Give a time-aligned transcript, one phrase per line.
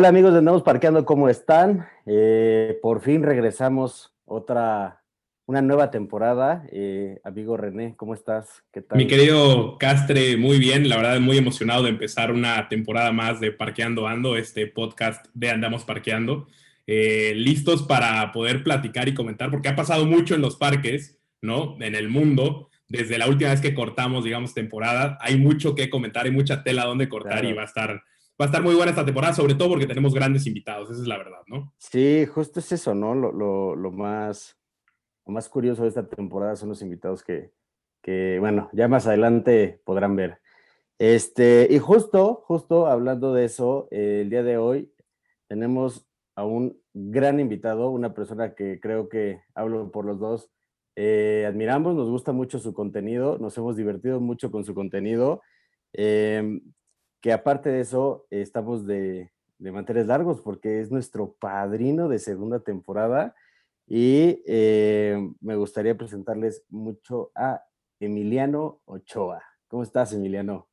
[0.00, 1.86] Hola amigos de Andamos Parqueando, ¿cómo están?
[2.06, 4.99] Eh, por fin regresamos otra,
[5.50, 6.64] una nueva temporada.
[6.70, 8.62] Eh, amigo René, ¿cómo estás?
[8.72, 8.96] ¿Qué tal?
[8.96, 13.50] Mi querido Castre, muy bien, la verdad muy emocionado de empezar una temporada más de
[13.50, 16.46] Parqueando Ando, este podcast de Andamos Parqueando.
[16.86, 21.76] Eh, listos para poder platicar y comentar, porque ha pasado mucho en los parques, ¿no?
[21.80, 22.68] En el mundo.
[22.88, 26.84] Desde la última vez que cortamos, digamos, temporada, hay mucho que comentar, hay mucha tela
[26.84, 28.02] donde cortar y va a estar
[28.40, 31.06] va a estar muy buena esta temporada, sobre todo porque tenemos grandes invitados, esa es
[31.06, 31.74] la verdad, ¿no?
[31.76, 33.14] Sí, justo es eso, ¿no?
[33.14, 34.56] Lo, más,
[35.30, 40.38] más curioso de esta temporada son los invitados que, bueno, ya más adelante podrán ver.
[40.98, 44.92] Este, y justo, justo hablando de eso, el día de hoy
[45.48, 50.50] tenemos a un gran invitado, una persona que creo que hablo por los dos,
[50.96, 55.40] eh, admiramos, nos gusta mucho su contenido, nos hemos divertido mucho con su contenido.
[55.92, 56.60] Em,
[57.20, 62.60] que aparte de eso, estamos de, de manteles largos porque es nuestro padrino de segunda
[62.60, 63.34] temporada
[63.92, 67.64] y eh, me gustaría presentarles mucho a
[67.98, 69.42] Emiliano Ochoa.
[69.66, 70.68] ¿Cómo estás, Emiliano?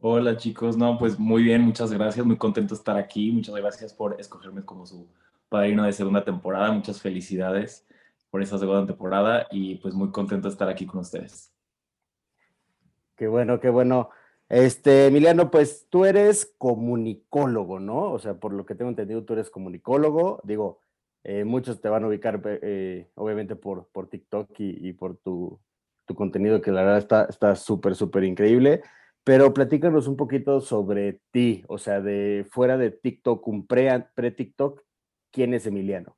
[0.00, 3.94] Hola chicos, no, pues muy bien, muchas gracias, muy contento de estar aquí, muchas gracias
[3.94, 5.06] por escogerme como su
[5.48, 7.86] padrino de segunda temporada, muchas felicidades
[8.30, 11.54] por esa segunda temporada y pues muy contento de estar aquí con ustedes.
[13.14, 14.10] Qué bueno, qué bueno.
[14.48, 18.10] Este, Emiliano, pues tú eres comunicólogo, ¿no?
[18.10, 20.40] O sea, por lo que tengo entendido, tú eres comunicólogo.
[20.42, 20.81] Digo,
[21.24, 25.60] eh, muchos te van a ubicar, eh, obviamente, por, por TikTok y, por tu,
[26.14, 28.82] contenido, que la verdad está súper, súper increíble.
[29.24, 34.82] Pero platícanos un poquito sobre ti, o sea, de fuera de TikTok, un pre-TikTok,
[35.30, 36.16] ¿quién es Emiliano?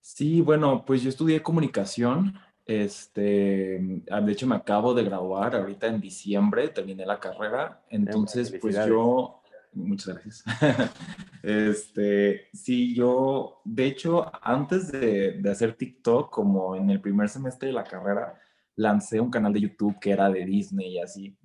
[0.00, 2.34] Sí, bueno, pues yo estudié comunicación
[2.64, 8.76] este, de hecho me acabo de graduar ahorita en diciembre, terminé la carrera, entonces pues
[8.86, 9.41] yo,
[9.72, 10.44] muchas gracias.
[11.42, 17.68] este, sí, yo, de hecho, antes de, de, hacer TikTok, como en el primer semestre
[17.68, 18.40] de la carrera,
[18.76, 21.36] lancé un canal de YouTube que era de Disney y así.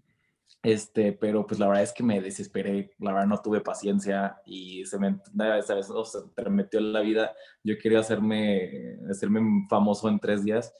[0.63, 4.85] Este, pero pues la verdad es que me desesperé, la verdad no tuve paciencia y
[4.85, 5.19] se me,
[5.65, 5.89] ¿sabes?
[5.89, 7.33] O se me metió en la vida.
[7.63, 10.73] Yo quería hacerme, hacerme famoso en tres días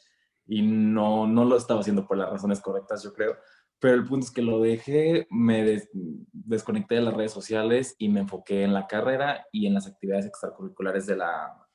[0.45, 3.37] y no, no lo estaba haciendo por las razones correctas, yo creo.
[3.79, 5.83] Pero el punto es que lo dejé, me
[6.31, 10.25] desconecté de las redes sociales y me enfoqué en la carrera y en las actividades
[10.25, 11.67] extracurriculares de la,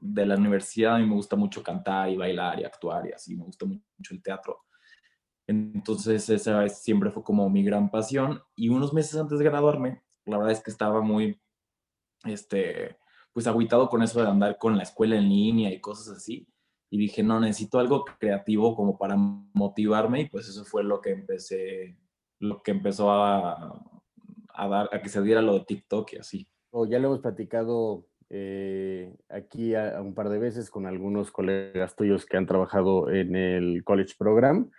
[0.00, 0.96] de la universidad.
[0.96, 4.14] A mí me gusta mucho cantar y bailar y actuar y así, me gusta mucho
[4.14, 4.64] el teatro.
[5.46, 8.42] Entonces esa siempre fue como mi gran pasión.
[8.56, 11.40] Y unos meses antes de graduarme, la verdad es que estaba muy,
[12.24, 12.98] este,
[13.32, 16.48] pues aguitado con eso de andar con la escuela en línea y cosas así
[16.90, 21.10] y dije, no, necesito algo creativo como para motivarme y pues eso fue lo que
[21.10, 21.96] empecé,
[22.38, 23.82] lo que empezó a,
[24.48, 26.48] a dar, a que se diera lo de TikTok y así.
[26.70, 31.94] Oh, ya lo hemos platicado eh, aquí a, un par de veces con algunos colegas
[31.94, 34.70] tuyos que han trabajado en el College Program.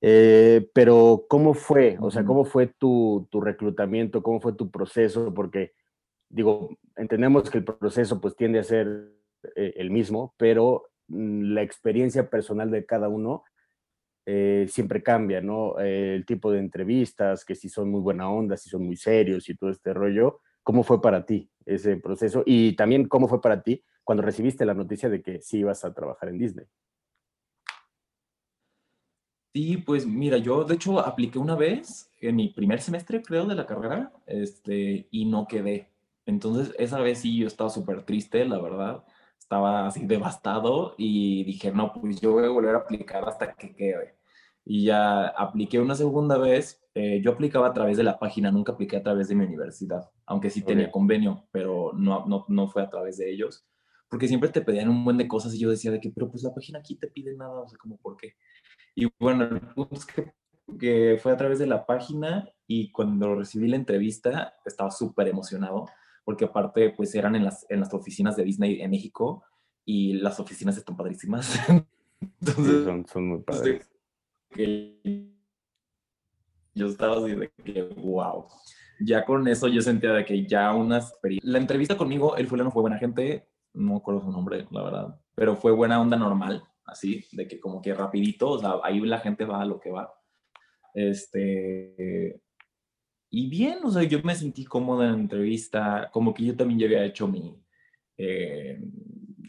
[0.00, 1.96] Eh, pero, ¿cómo fue?
[2.00, 4.22] O sea, ¿cómo fue tu, tu, reclutamiento?
[4.22, 5.32] ¿Cómo fue tu proceso?
[5.34, 5.72] Porque,
[6.28, 9.12] digo, entendemos que el proceso pues tiende a ser
[9.56, 13.44] eh, el mismo, pero la experiencia personal de cada uno
[14.26, 15.80] eh, siempre cambia, ¿no?
[15.80, 19.48] Eh, el tipo de entrevistas, que si son muy buena onda, si son muy serios
[19.48, 20.40] y todo este rollo.
[20.62, 22.42] ¿Cómo fue para ti ese proceso?
[22.44, 25.94] Y también, ¿cómo fue para ti cuando recibiste la noticia de que sí ibas a
[25.94, 26.66] trabajar en Disney?
[29.54, 33.54] Sí, pues mira, yo de hecho apliqué una vez en mi primer semestre, creo, de
[33.54, 35.88] la carrera, este, y no quedé.
[36.26, 39.04] Entonces, esa vez sí yo estaba súper triste, la verdad
[39.48, 43.74] estaba así devastado y dije, no, pues yo voy a volver a aplicar hasta que
[43.74, 44.14] quede.
[44.62, 46.84] Y ya apliqué una segunda vez.
[46.94, 50.10] Eh, yo aplicaba a través de la página, nunca apliqué a través de mi universidad,
[50.26, 53.66] aunque sí tenía convenio, pero no, no, no fue a través de ellos.
[54.10, 56.42] Porque siempre te pedían un buen de cosas y yo decía de que, pero pues
[56.42, 58.34] la página aquí te pide nada, o sea, como, ¿por qué?
[58.94, 60.34] Y bueno, el punto es que,
[60.78, 65.86] que fue a través de la página y cuando recibí la entrevista estaba súper emocionado
[66.28, 69.42] porque aparte pues eran en las, en las oficinas de Disney en México
[69.86, 71.58] y las oficinas están padrísimas.
[72.20, 73.90] Entonces, son, son, muy padres.
[76.74, 78.44] yo estaba así de que, wow.
[79.00, 81.18] Ya con eso yo sentía de que ya unas...
[81.40, 85.56] La entrevista conmigo, el fulano fue buena gente, no recuerdo su nombre, la verdad, pero
[85.56, 86.62] fue buena onda normal.
[86.84, 89.90] así, de que como que rapidito, o sea, ahí la gente va a lo que
[89.90, 90.12] va.
[90.92, 92.42] Este,
[93.30, 96.80] y bien, o sea, yo me sentí cómoda en la entrevista, como que yo también
[96.80, 97.62] ya había hecho mi
[98.16, 98.80] eh,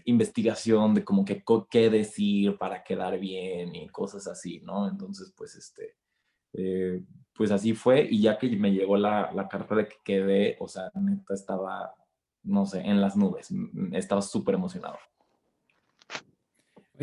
[0.06, 4.88] investigación de como que qué decir para quedar bien y cosas así, ¿no?
[4.90, 5.96] Entonces, pues, este,
[6.54, 7.04] eh,
[7.34, 10.68] pues así fue y ya que me llegó la, la carta de que quedé, o
[10.68, 11.94] sea, neta estaba,
[12.44, 13.50] no sé, en las nubes,
[13.94, 14.98] estaba súper emocionado.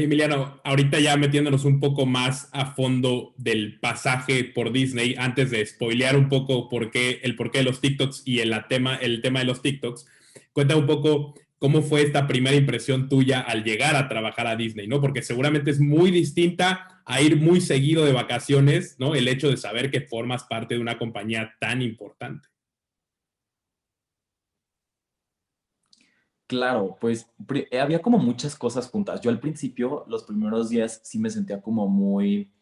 [0.04, 5.64] Emiliano, ahorita ya metiéndonos un poco más a fondo del pasaje por Disney, antes de
[5.64, 9.38] spoilear un poco por qué, el porqué de los TikToks y el tema, el tema
[9.38, 10.06] de los TikToks,
[10.52, 14.86] cuenta un poco cómo fue esta primera impresión tuya al llegar a trabajar a Disney,
[14.86, 15.00] ¿no?
[15.00, 19.14] Porque seguramente es muy distinta a ir muy seguido de vacaciones, ¿no?
[19.14, 22.48] El hecho de saber que formas parte de una compañía tan importante.
[26.46, 27.28] Claro, pues
[27.72, 29.20] eh, había como muchas cosas juntas.
[29.20, 32.52] Yo al principio, los primeros días, sí me sentía como muy,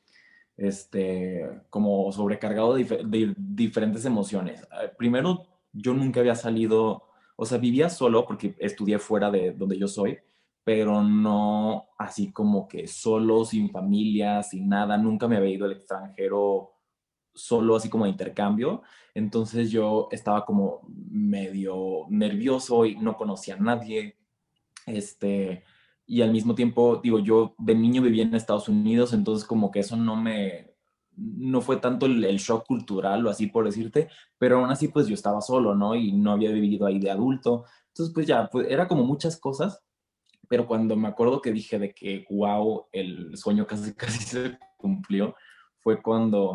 [0.57, 4.63] este, como sobrecargado de, diferentes emociones.
[4.63, 9.79] Eh, primero, yo nunca había salido, o sea, vivía solo porque estudié fuera de donde
[9.79, 10.19] yo soy,
[10.65, 14.97] pero no así como que solo, sin familia, sin nada.
[14.97, 16.74] Nunca me había ido al extranjero
[17.35, 18.83] solo así como de intercambio.
[19.15, 24.17] Entonces yo estaba como medio nervioso y no conocía a nadie.
[24.87, 25.65] Este,
[26.07, 29.81] y al mismo tiempo, digo, yo de niño vivía en Estados Unidos, entonces como que
[29.81, 30.75] eso no me,
[31.17, 34.09] no fue tanto el, shock cultural o así por decirte,
[34.39, 35.95] pero aún así pues yo estaba solo, ¿no?
[35.95, 37.65] Y no había vivido ahí de adulto.
[37.89, 39.83] Entonces pues ya, pues era como muchas cosas,
[40.49, 45.35] pero cuando me acuerdo que dije de que, wow, el sueño casi, casi se cumplió,
[45.81, 46.55] fue cuando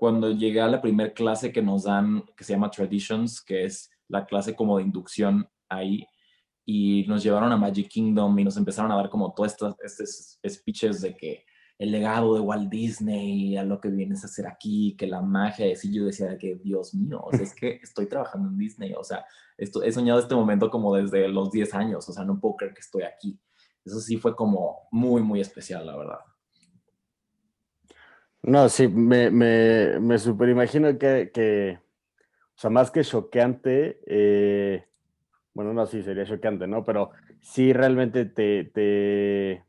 [0.00, 3.90] cuando llegué a la primera clase que nos dan, que se llama Traditions, que es
[4.08, 6.06] la clase como de inducción ahí,
[6.64, 10.38] y nos llevaron a Magic Kingdom y nos empezaron a dar como todos estos, estos
[10.48, 11.44] speeches de que
[11.78, 15.66] el legado de Walt Disney, a lo que vienes a hacer aquí, que la magia,
[15.70, 19.04] y yo decía que, Dios mío, o sea, es que estoy trabajando en Disney, o
[19.04, 19.26] sea,
[19.58, 22.72] esto, he soñado este momento como desde los 10 años, o sea, no puedo creer
[22.72, 23.38] que estoy aquí.
[23.84, 26.20] Eso sí fue como muy, muy especial, la verdad.
[28.42, 31.78] No, sí, me, me, me super imagino que, que,
[32.56, 34.86] o sea, más que choqueante, eh,
[35.54, 36.84] bueno, no, sí, sería choqueante, ¿no?
[36.84, 37.10] Pero
[37.40, 39.64] sí realmente te, te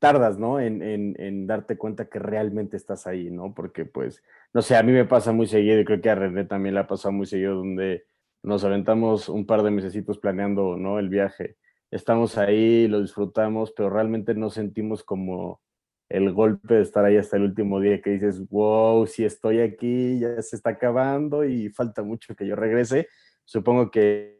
[0.00, 0.60] tardas, ¿no?
[0.60, 3.54] En, en, en, darte cuenta que realmente estás ahí, ¿no?
[3.54, 4.22] Porque, pues,
[4.52, 6.80] no sé, a mí me pasa muy seguido y creo que a René también le
[6.80, 8.04] ha pasado muy seguido donde
[8.42, 10.98] nos aventamos un par de mesecitos planeando, ¿no?
[10.98, 11.56] El viaje.
[11.90, 15.60] Estamos ahí, lo disfrutamos, pero realmente no sentimos como
[16.08, 20.20] el golpe de estar ahí hasta el último día que dices, wow, si estoy aquí,
[20.20, 23.08] ya se está acabando y falta mucho que yo regrese.
[23.44, 24.36] Supongo que,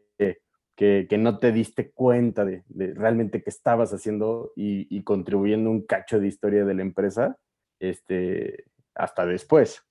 [0.77, 6.27] que, no te diste cuenta de, realmente qué estabas haciendo y, contribuyendo un cacho de
[6.27, 7.37] historia de la empresa
[7.79, 9.83] este, hasta después.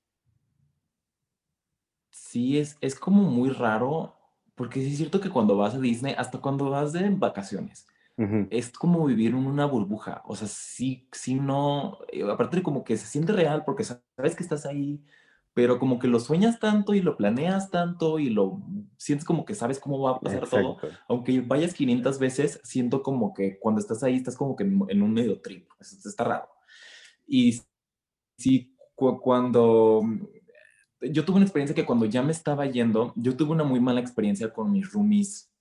[2.11, 4.15] Sí, es, es como muy raro,
[4.55, 7.87] porque sí es cierto que cuando vas a Disney, hasta cuando vas de vacaciones,
[8.51, 10.23] es como vivir en una burbuja.
[10.27, 11.99] O sea, sí, sí, no.
[12.11, 15.05] Eh, aparte, como que se siente real porque sabes que estás ahí,
[15.53, 18.63] pero como que lo sueñas tanto y lo planeas tanto y lo
[18.97, 20.79] sientes como que sabes cómo va a pasar todo.
[21.09, 25.13] Aunque vayas 500 veces, siento como que cuando estás ahí estás como que en, un
[25.13, 25.69] medio trip.
[25.79, 26.49] Eso está raro.
[27.27, 27.61] Y
[28.39, 30.03] sí, cuando.
[31.01, 34.01] Yo tuve una experiencia que cuando ya me estaba yendo, yo tuve una muy mala
[34.01, 35.53] experiencia con mis roomies,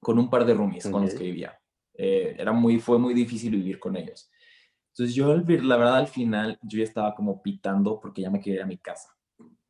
[0.00, 1.59] con un par de roomies con los que vivía.
[2.02, 4.30] Eh, era muy, fue muy difícil vivir con ellos.
[4.88, 8.60] Entonces yo, la verdad, al final, yo ya estaba como pitando porque ya me quería
[8.60, 9.14] ir a mi casa.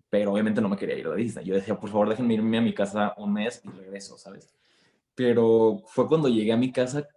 [0.08, 1.44] Pero obviamente no me quería ir a Disney.
[1.44, 4.54] Yo decía, por favor, déjenme irme a mi casa un mes y regreso, ¿sabes?
[5.16, 7.08] Pero fue cuando llegué a mi casa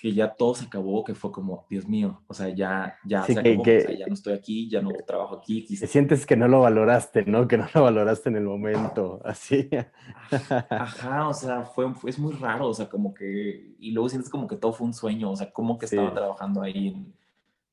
[0.00, 3.38] que ya todo se acabó, que fue como, Dios mío, o sea, ya, ya se
[3.38, 5.66] acabó, ya no estoy aquí, ya no trabajo aquí.
[5.76, 7.46] Sientes que no lo valoraste, ¿no?
[7.46, 9.68] Que no lo valoraste en el momento, así.
[10.70, 14.46] Ajá, o sea, fue, es muy raro, o sea, como que, y luego sientes como
[14.46, 17.14] que todo fue un sueño, o sea, como que estaba trabajando ahí en,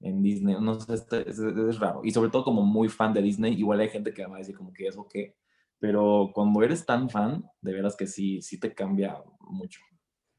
[0.02, 2.02] en Disney, no sé, es, es, raro.
[2.04, 4.58] Y sobre todo como muy fan de Disney, igual hay gente que va a decir
[4.58, 5.34] como que eso qué,
[5.80, 9.80] pero cuando eres tan fan, de veras que sí, sí te cambia mucho.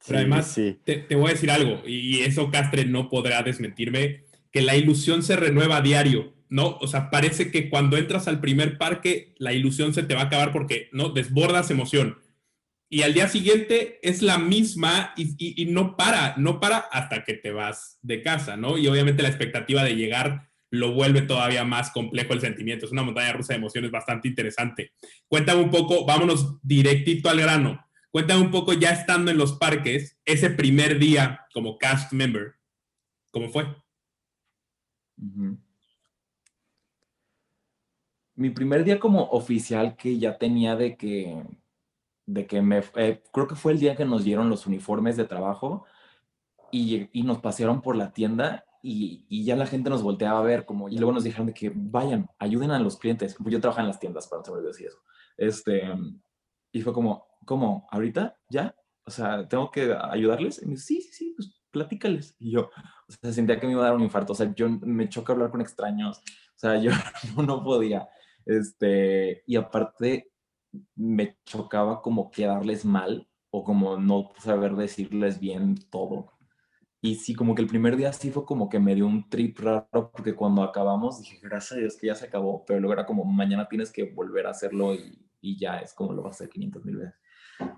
[0.07, 4.77] Pero además, te, voy a decir algo, y eso Castre no podrá desmentirme, que la
[4.77, 6.79] ilusión se renueva a diario, ¿no?
[6.81, 10.25] O sea, parece que cuando entras al primer parque, la ilusión se te va a
[10.25, 11.11] acabar porque, ¿no?
[11.11, 12.19] Desbordas emoción.
[12.91, 17.51] Y al día siguiente es la misma y, no para, no para hasta que te
[17.51, 18.79] vas de casa, ¿no?
[18.79, 22.87] Y obviamente la expectativa de llegar lo vuelve todavía más complejo el sentimiento.
[22.87, 24.93] Es una montaña rusa de emociones bastante interesante.
[25.27, 27.88] Cuéntame un poco, vámonos directito al grano.
[28.11, 32.59] Cuéntame un poco, ya estando en los parques, ese primer día como cast member,
[33.31, 33.67] ¿Cómo fue?
[38.35, 41.45] Mi primer día como oficial que ya tenía de que,
[42.27, 45.25] de que me, eh, creo que fue el día que nos dieron los uniformes de
[45.25, 45.85] trabajo
[46.71, 50.89] y, nos pasearon por la tienda y, ya la gente nos volteaba a ver como,
[50.89, 53.37] y luego nos dijeron de que vayan, ayuden a los clientes.
[53.39, 54.99] Yo trabajaba en las tiendas, para no se decir eso.
[55.37, 55.83] Este,
[56.73, 57.89] y fue como, ¿cómo?
[57.91, 58.37] ¿Ahorita?
[58.51, 58.77] ¿Ya?
[59.07, 60.63] O sea, ¿tengo que ayudarles?
[60.63, 62.37] Y me dice, sí, sí, sí, pues platícales.
[62.39, 62.71] Y yo,
[63.09, 64.35] o sea, sentía que me iba a dar un infarto.
[64.35, 66.19] O sea, yo me choca hablar con extraños.
[66.19, 66.91] O sea, yo
[67.43, 68.07] no, podía.
[68.45, 70.31] Este, y aparte,
[70.95, 76.33] me chocaba como quedarles mal o como no saber decirles bien todo.
[77.01, 79.59] Y sí, como que el primer día sí fue como que me dio un trip
[79.61, 83.07] raro, porque cuando acabamos dije, gracias a Dios que ya se acabó, pero luego era
[83.07, 86.45] como, mañana tienes que volver a hacerlo y, y ya es como lo vas a
[86.45, 87.15] hacer 500 mil veces.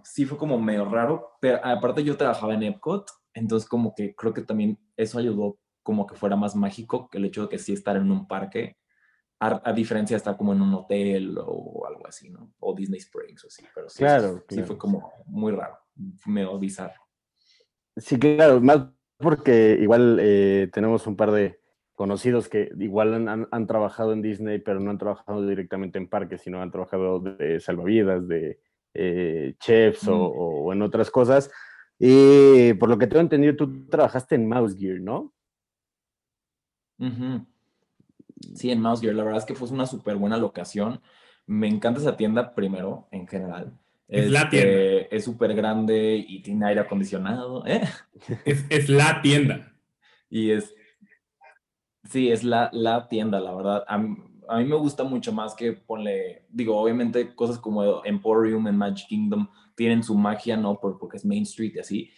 [0.03, 4.35] Sí fue como medio raro, pero aparte yo trabajaba en Epcot, entonces como que creo
[4.35, 7.73] que también eso ayudó como que fuera más mágico que el hecho de que sí
[7.73, 8.77] estar en un parque,
[9.41, 12.53] a, diferencia de estar como en un hotel o algo así, ¿no?
[12.59, 15.79] O Disney Springs o así, pero sí, claro, sí, fue como muy raro,
[16.27, 17.09] medio bizarro.
[17.97, 21.61] Sí, claro, más porque igual eh, tenemos un par de
[21.95, 26.41] conocidos que igual han, han, trabajado en Disney, pero no han trabajado directamente en parques,
[26.41, 28.59] sino han trabajado de salvavidas, de
[28.95, 30.33] eh, chefs o, mm.
[30.37, 31.51] o, en otras cosas.
[31.99, 35.35] Y por lo que tengo entendido, tú trabajaste en Mouse Gear, ¿no?
[38.55, 39.15] Sí, en Mouse Gear.
[39.15, 41.01] La verdad es que fue una súper buena locación.
[41.47, 43.79] Me encanta esa tienda primero, en general.
[44.09, 44.73] Es, la tienda.
[45.11, 47.67] Es súper grande y tiene aire acondicionado.
[47.67, 47.83] ¿eh?
[48.45, 49.73] Es, es, la tienda.
[50.29, 50.75] Y es.
[52.05, 53.85] Sí, es la, la tienda, la verdad.
[53.87, 54.17] A mí,
[54.51, 56.45] a mí me gusta mucho más que ponle.
[56.51, 60.79] Digo, obviamente, cosas como Emporium en Magic Kingdom tienen su magia, ¿no?
[60.79, 62.11] porque es Main Street y así,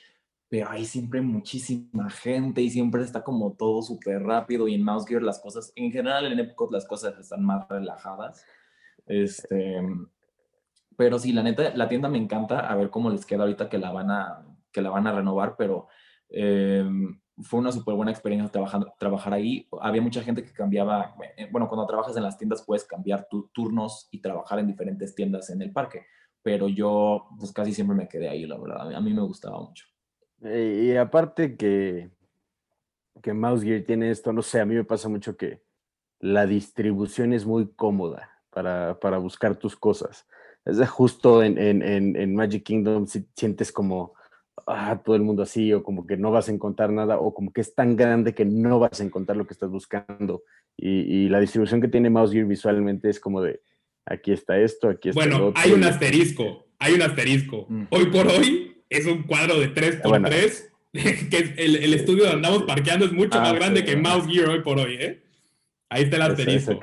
[0.49, 5.07] pero hay siempre muchísima gente y siempre está como todo súper rápido y en Mouse
[5.07, 8.45] Gear las cosas, en general en Epcot las cosas están más relajadas.
[9.07, 9.81] Este,
[10.97, 13.79] pero sí, la neta, la tienda me encanta, a ver cómo les queda ahorita que
[13.79, 15.89] la van a, que la van a renovar, pero
[16.29, 16.85] eh,
[17.41, 19.67] fue una súper buena experiencia trabajando, trabajar ahí.
[19.81, 23.51] Había mucha gente que cambiaba, eh, bueno, cuando trabajas en las tiendas puedes cambiar tus
[23.53, 26.07] turnos y trabajar en diferentes tiendas en el parque
[26.43, 28.95] pero yo pues casi siempre me quedé ahí, la verdad.
[28.95, 29.87] A mí me gustaba mucho.
[30.43, 32.11] Y, aparte que,
[33.23, 35.63] que Mouse Gear tiene esto, no sé, a mí me pasa mucho que
[36.19, 40.27] la distribución es muy cómoda para, para buscar tus cosas.
[40.65, 44.15] Es justo en, en, en, Magic Kingdom si sientes como
[44.67, 47.53] ah, todo el mundo así, o como que no vas a encontrar nada, o como
[47.53, 50.43] que es tan grande que no vas a encontrar lo que estás buscando.
[50.77, 53.61] Y, y la distribución que tiene Mouse Gear visualmente es como de,
[54.07, 57.67] aquí está esto, aquí está Bueno, hay un asterisco, hay un asterisco.
[57.69, 57.85] Mm.
[57.91, 63.13] Hoy por hoy es un cuadro de 3x3, que el, estudio donde andamos parqueando es
[63.13, 65.23] mucho ah, más grande que Mouse Gear hoy por hoy, ¿eh?
[65.89, 66.81] Ahí está el asterisco.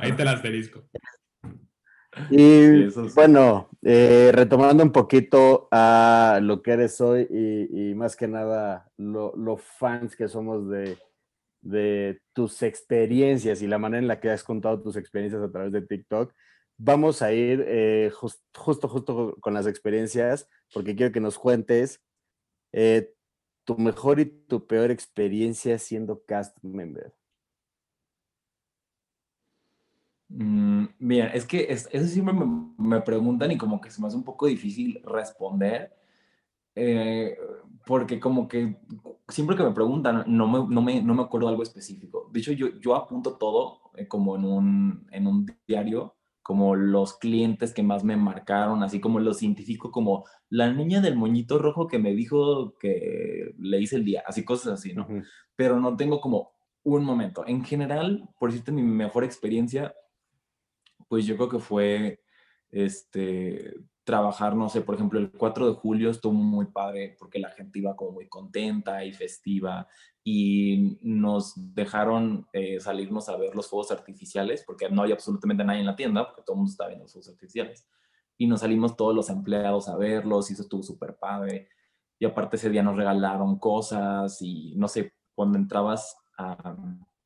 [0.00, 0.84] Ahí está el asterisco.
[2.30, 8.90] Y bueno, eh, retomando un poquito a lo que eres hoy y, más que nada
[8.96, 10.98] lo fans que somos de,
[11.60, 15.72] de tus experiencias y la manera en la que has contado tus experiencias a través
[15.72, 16.32] de TikTok.
[16.76, 22.00] Vamos a ir eh, justo, justo con las experiencias, porque quiero que nos cuentes
[22.72, 23.12] eh,
[23.64, 27.12] tu mejor y tu peor experiencia siendo cast member.
[30.16, 34.16] Mm, bien, es que eso siempre me, me, preguntan y como que se me hace
[34.16, 35.94] un poco difícil responder,
[36.74, 37.36] eh,
[37.86, 38.78] porque como que
[39.28, 42.28] siempre que me preguntan, no me, no me, no me acuerdo algo específico.
[42.32, 47.18] De hecho, yo, yo apunto todo eh, como en un, en un diario, como los
[47.18, 51.86] clientes que más me marcaron, así como lo científico, como la niña del moñito rojo
[51.88, 55.06] que me dijo que le hice el día, así cosas así, ¿no?
[55.56, 56.52] Pero no tengo como
[56.84, 57.44] un momento.
[57.46, 59.94] En general, por decirte mi mejor experiencia,
[61.08, 62.20] pues yo creo que fue
[62.70, 63.74] este
[64.08, 67.78] trabajar, no sé, por ejemplo, el 4 de julio estuvo muy padre porque la gente
[67.78, 69.86] iba como muy contenta y festiva
[70.24, 75.80] y nos dejaron eh, salirnos a ver los fuegos artificiales porque no había absolutamente nadie
[75.80, 77.86] en la tienda porque todo el mundo estaba viendo los fuegos artificiales.
[78.38, 81.68] Y nos salimos todos los empleados a verlos y eso estuvo súper padre.
[82.18, 86.76] Y aparte ese día nos regalaron cosas y no sé, cuando entrabas a,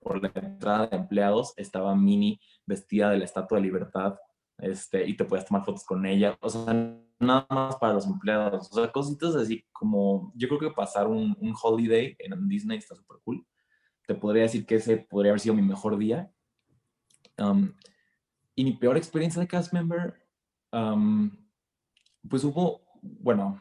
[0.03, 4.17] por la entrada de empleados estaba Mini vestida de la Estatua de Libertad
[4.59, 6.73] este, y te puedes tomar fotos con ella, o sea,
[7.19, 11.37] nada más para los empleados, o sea, cositas así como, yo creo que pasar un,
[11.41, 13.47] un holiday en Disney está súper cool,
[14.07, 16.31] te podría decir que ese podría haber sido mi mejor día.
[17.39, 17.73] Um,
[18.55, 20.15] y mi peor experiencia de cast member,
[20.73, 21.31] um,
[22.29, 23.61] pues hubo, bueno,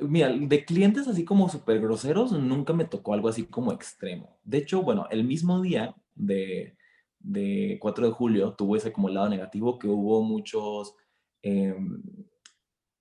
[0.00, 4.38] mira, de clientes así como súper groseros, nunca me tocó algo así como extremo.
[4.44, 6.76] De hecho, bueno, el mismo día de,
[7.18, 10.94] de 4 de julio tuvo ese como lado negativo que hubo muchos,
[11.42, 12.02] em,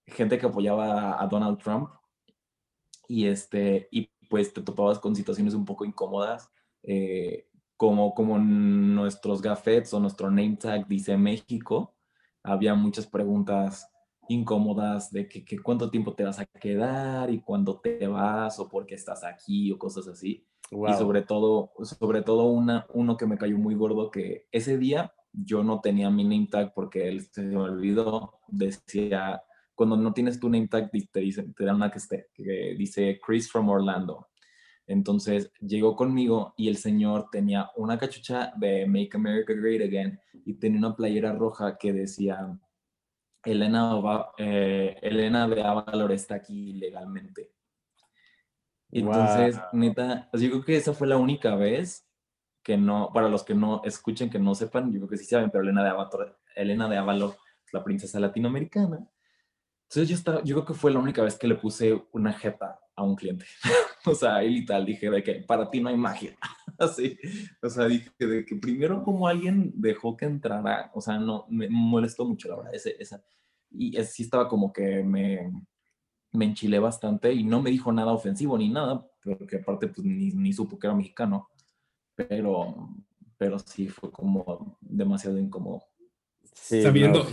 [0.07, 1.89] gente que apoyaba a Donald Trump
[3.07, 6.51] y este, y pues te topabas con situaciones un poco incómodas,
[6.83, 11.95] eh, como, como nuestros gafetes o nuestro name tag dice México,
[12.43, 13.89] había muchas preguntas
[14.29, 18.86] incómodas de que, cuánto tiempo te vas a quedar y cuándo te vas o por
[18.86, 20.45] qué estás aquí o cosas así.
[20.71, 25.12] Y sobre todo, sobre todo una, uno que me cayó muy gordo que ese día
[25.33, 29.41] yo no tenía mi name tag porque él se me olvidó, decía,
[29.74, 33.19] cuando no tienes tu name tag te, dicen, te dan una que, esté, que dice
[33.25, 34.27] Chris from Orlando.
[34.86, 40.53] Entonces llegó conmigo y el señor tenía una cachucha de Make America Great Again y
[40.53, 42.59] tenía una playera roja que decía
[43.43, 44.01] Elena,
[44.38, 47.51] eh, Elena de Avalor está aquí legalmente.
[48.91, 52.08] Entonces, neta, yo creo que esa fue la única vez
[52.63, 55.50] que no, para los que no escuchen, que no sepan, yo creo que sí saben,
[55.50, 59.08] pero Elena de Avalor, Elena de Avalor es la princesa latinoamericana.
[59.84, 62.79] Entonces yo, estaba, yo creo que fue la única vez que le puse una jeta
[62.96, 63.46] a un cliente.
[64.05, 66.38] o sea, él y tal, dije de que para ti no hay magia.
[66.86, 67.17] Así,
[67.62, 71.67] o sea, dije de que primero como alguien dejó que entrara, o sea, no, me
[71.69, 73.24] molestó mucho la verdad, ese, esa,
[73.71, 75.51] y sí estaba como que me,
[76.31, 80.31] me enchilé bastante y no me dijo nada ofensivo ni nada, porque aparte pues ni,
[80.31, 81.50] ni supo que era mexicano,
[82.15, 82.89] pero,
[83.38, 85.83] pero sí fue como demasiado incómodo.
[86.53, 87.27] sabiendo,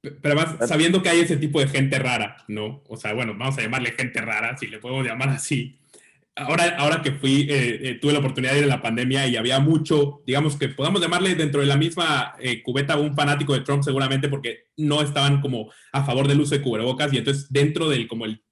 [0.00, 2.82] pero además, sabiendo que hay ese tipo de gente rara, ¿no?
[2.88, 5.78] O sea, bueno, vamos a llamarle gente rara, si le podemos llamar así
[6.36, 9.36] ahora, ahora que fui, eh, eh, tuve la oportunidad de ir en la pandemia y
[9.36, 13.60] había mucho, digamos que podamos llamarle dentro de la misma eh, cubeta un fanático de
[13.60, 17.88] Trump seguramente porque no estaban como a favor del uso de cubrebocas y entonces dentro
[17.88, 18.42] del como el,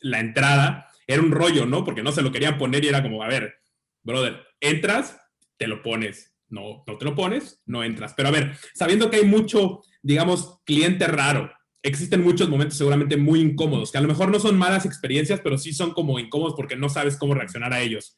[0.00, 1.84] la entrada era un rollo, ¿no?
[1.84, 3.54] Porque no se lo querían poner y era como, a ver,
[4.02, 5.20] brother, entras,
[5.56, 8.14] te lo pones, no, no te lo pones, no entras.
[8.14, 11.52] Pero a ver, sabiendo que hay mucho, digamos, cliente raro,
[11.84, 15.58] existen muchos momentos seguramente muy incómodos, que a lo mejor no son malas experiencias, pero
[15.58, 18.16] sí son como incómodos porque no sabes cómo reaccionar a ellos.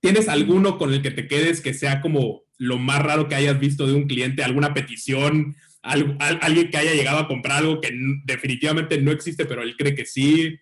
[0.00, 3.60] ¿Tienes alguno con el que te quedes que sea como lo más raro que hayas
[3.60, 4.42] visto de un cliente?
[4.42, 5.54] ¿Alguna petición?
[5.82, 7.90] ¿Alguien que haya llegado a comprar algo que
[8.24, 10.58] definitivamente no existe, pero él cree que sí?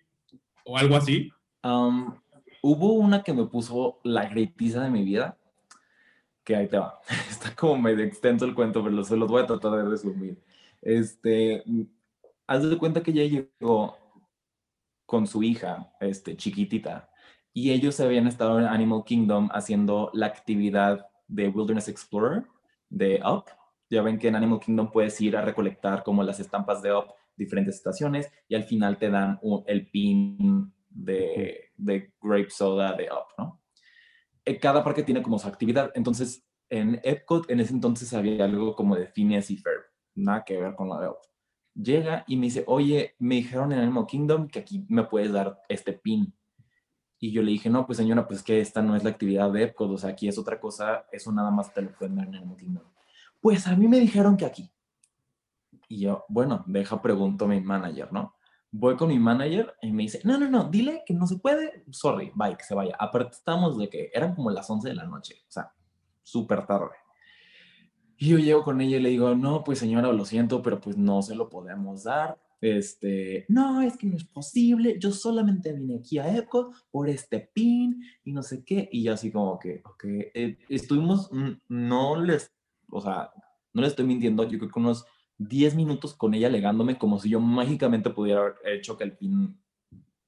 [0.65, 1.31] ¿O algo así?
[2.61, 5.37] Hubo una que me puso la gritiza de mi vida,
[6.43, 6.99] que ahí te va.
[7.29, 10.37] Está como medio extenso el cuento, pero se los voy a tratar de resumir.
[10.81, 11.63] Este,
[12.47, 13.25] haz de cuenta que ella
[13.59, 13.97] llegó
[15.05, 17.09] con su hija, este, chiquitita,
[17.53, 22.45] y ellos habían estado en Animal Kingdom haciendo la actividad de Wilderness Explorer
[22.89, 23.45] de Up.
[23.89, 27.13] Ya ven que en Animal Kingdom puedes ir a recolectar como las estampas de Up,
[27.35, 33.27] diferentes estaciones, y al final te dan el pin de, de grape soda de Up,
[33.37, 33.61] ¿no?
[34.45, 35.91] Eh, cada parque tiene como su actividad.
[35.93, 39.83] Entonces, en Epcot en ese entonces había algo como de Phineas y Ferb,
[40.15, 41.17] nada que ver con la de Up
[41.81, 45.61] llega y me dice, oye, me dijeron en Animal Kingdom que aquí me puedes dar
[45.69, 46.33] este pin.
[47.19, 49.63] Y yo le dije, no, pues señora, pues que esta no es la actividad de
[49.63, 52.35] Epcot, o sea, aquí es otra cosa, eso nada más te lo pueden dar en
[52.35, 52.83] Animal Kingdom.
[53.41, 54.71] Pues a mí me dijeron que aquí.
[55.89, 58.35] Y yo, bueno, deja pregunto a mi manager, ¿no?
[58.69, 61.85] Voy con mi manager y me dice, no, no, no, dile que no se puede,
[61.89, 62.95] sorry, bye, que se vaya.
[62.99, 65.71] Aparte estamos de que eran como las 11 de la noche, o sea,
[66.21, 66.91] súper tarde.
[68.17, 70.97] Y yo llego con ella y le digo, no, pues señora, lo siento, pero pues
[70.97, 72.39] no se lo podemos dar.
[72.59, 77.39] Este, no, es que no es posible, yo solamente vine aquí a Epcot por este
[77.53, 78.89] pin y no sé qué.
[78.91, 82.51] Y yo así como que, ok, eh, estuvimos, mm, no les,
[82.89, 83.31] o sea,
[83.73, 85.05] no le estoy mintiendo, yo creo que unos
[85.37, 89.61] 10 minutos con ella alegándome como si yo mágicamente pudiera haber hecho que el pin,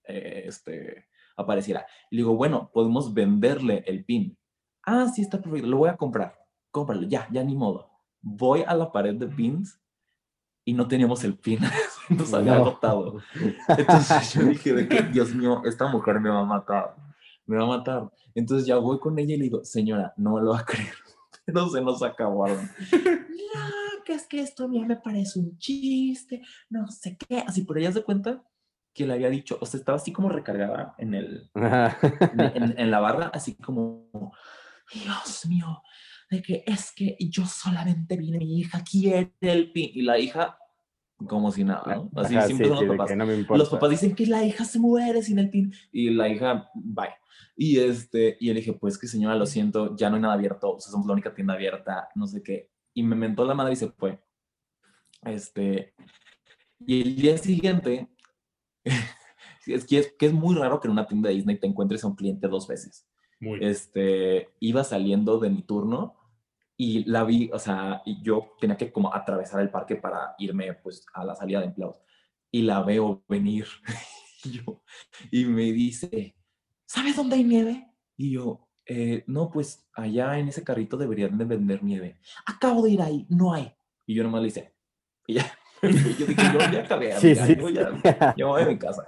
[0.04, 1.88] eh, este, apareciera.
[2.12, 4.38] Le digo, bueno, podemos venderle el pin.
[4.84, 6.39] Ah, sí, está perfecto, lo voy a comprar
[6.72, 7.90] cómpralo, ya, ya ni modo.
[8.22, 9.80] Voy a la pared de pins
[10.66, 11.60] y no teníamos el pin,
[12.10, 13.22] nos había agotado.
[13.68, 16.96] Entonces yo dije de que, Dios mío, esta mujer me va a matar,
[17.46, 18.12] me va a matar.
[18.36, 20.94] Entonces ya voy con ella y le digo, señora, no lo va a creer,
[21.46, 22.70] pero se nos acabaron.
[22.92, 27.40] no, que es que esto a mí me parece un chiste, no sé qué.
[27.40, 28.44] Así, por ella se cuenta
[28.94, 33.32] que le había dicho, o sea, estaba así como recargada en el, en la barra,
[33.34, 34.34] así como,
[34.94, 35.82] Dios mío,
[36.30, 39.90] de que es que yo solamente vine, mi hija quiere el pin.
[39.94, 40.58] Y la hija,
[41.28, 43.18] como si nada, Así siempre son los papás.
[43.58, 45.74] los papás dicen que la hija se muere sin el pin.
[45.92, 47.10] Y la hija, bye.
[47.56, 50.76] Y, este, y él dije, pues que señora, lo siento, ya no hay nada abierto,
[50.76, 52.70] o sea, somos la única tienda abierta, no sé qué.
[52.94, 54.22] Y me mentó la madre y se fue.
[55.24, 55.94] Este,
[56.80, 58.08] y el día siguiente,
[59.66, 62.04] es que, es que es muy raro que en una tienda de Disney te encuentres
[62.04, 63.08] a un cliente dos veces.
[63.40, 63.60] Muy.
[63.62, 66.19] Este, iba saliendo de mi turno
[66.82, 71.06] y la vi, o sea, yo tenía que como atravesar el parque para irme pues
[71.14, 72.02] a la salida de empleados.
[72.50, 73.68] Y la veo venir
[74.46, 74.82] y, yo,
[75.30, 76.38] y me dice,
[76.86, 77.92] ¿sabes dónde hay nieve?
[78.16, 82.18] Y yo, eh, no, pues allá en ese carrito deberían de vender nieve.
[82.46, 83.76] Acabo de ir ahí, no hay.
[84.06, 84.74] Y yo nomás le hice,
[85.28, 85.52] y ya.
[85.82, 87.58] yo dije, yo ya acabé, sí, sí.
[87.58, 89.06] yo ya, yo voy a mi casa.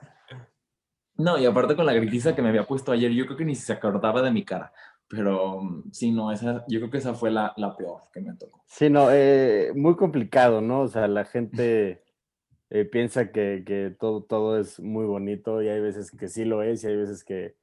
[1.16, 3.56] No, y aparte con la gritiza que me había puesto ayer, yo creo que ni
[3.56, 4.74] se acordaba de mi cara.
[5.12, 8.34] Pero mm, sí, no, esa, yo creo que esa fue la, la peor que me
[8.36, 8.64] tocó.
[8.68, 10.82] Sí, no, eh, muy complicado, ¿no?
[10.82, 12.02] O sea, la gente
[12.70, 16.64] eh, piensa que, que, todo, todo es muy bonito y hay veces que sí lo
[16.64, 17.56] es y hay veces que,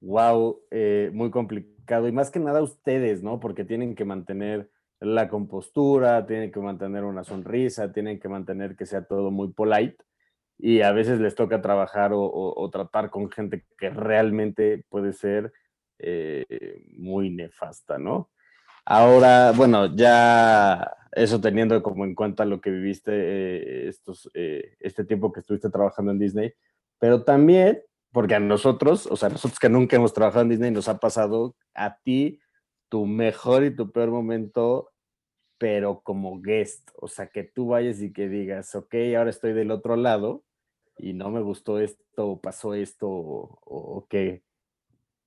[0.00, 2.06] wow, eh, muy complicado.
[2.06, 3.40] Y más que nada ustedes, ¿no?
[3.40, 8.86] Porque tienen que mantener la compostura, tienen que mantener una sonrisa, tienen que mantener que
[8.86, 10.04] sea todo muy polite
[10.62, 15.52] y a veces les toca trabajar o, tratar con gente que realmente puede ser
[16.02, 18.30] eh, muy nefasta, ¿no?
[18.84, 25.04] Ahora, bueno, ya eso teniendo como en cuenta lo que viviste eh, estos, eh, este
[25.04, 26.52] tiempo que estuviste trabajando en Disney,
[26.98, 27.82] pero también,
[28.12, 31.56] porque a nosotros, o sea, nosotros que nunca hemos trabajado en Disney, nos ha pasado
[31.74, 32.40] a ti
[32.88, 34.90] tu mejor y tu peor momento
[35.60, 39.70] pero como guest, o sea, que tú vayas y que digas, ok, ahora estoy del
[39.70, 40.42] otro lado,
[40.96, 44.42] y no me gustó esto, pasó esto, o, qué,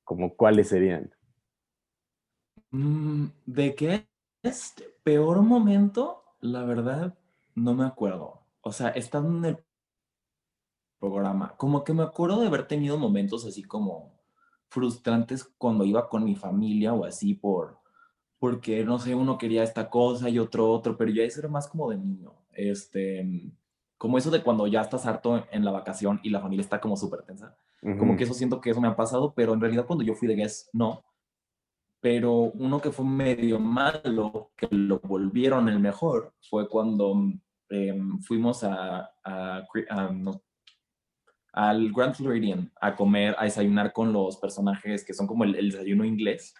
[0.03, 1.13] como cuáles serían.
[2.71, 4.07] Mm, ¿De qué
[4.43, 6.23] es peor momento?
[6.41, 7.17] La verdad,
[7.55, 8.41] no me acuerdo.
[8.61, 9.63] O sea, estando en el
[10.99, 14.13] programa, como que me acuerdo de haber tenido momentos así como
[14.69, 17.79] frustrantes cuando iba con mi familia o así por,
[18.39, 21.67] porque no sé, uno quería esta cosa y otro otro, pero ya eso era más
[21.67, 22.33] como de niño.
[22.51, 23.51] Este,
[23.97, 26.97] como eso de cuando ya estás harto en la vacación y la familia está como
[26.97, 27.57] súper tensa.
[27.83, 30.27] Como que eso siento que eso me ha pasado, pero en realidad cuando yo fui
[30.27, 31.03] de guest, no.
[31.99, 37.13] Pero uno que fue medio malo, que lo volvieron el mejor, fue cuando
[37.69, 39.09] em, fuimos a,
[41.53, 46.05] al Grand Floridian a comer, a desayunar con los personajes que son como el, desayuno
[46.05, 46.53] inglés.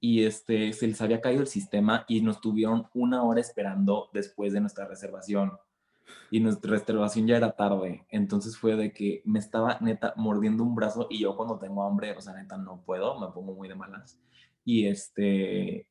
[0.00, 4.52] Y este, se les había caído el sistema y nos tuvieron una hora esperando después
[4.52, 5.52] de nuestra reservación
[6.30, 8.06] y nuestra restauración ya era tarde.
[8.10, 12.12] Entonces fue de que me estaba neta mordiendo un brazo y yo cuando tengo hambre,
[12.16, 14.20] o sea, neta no puedo, me pongo muy de malas.
[14.64, 15.88] Y este,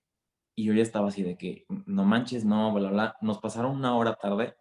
[0.55, 3.17] y yo ya estaba así de que no manches, no, bla, bla.
[3.21, 4.55] Nos pasaron una hora tarde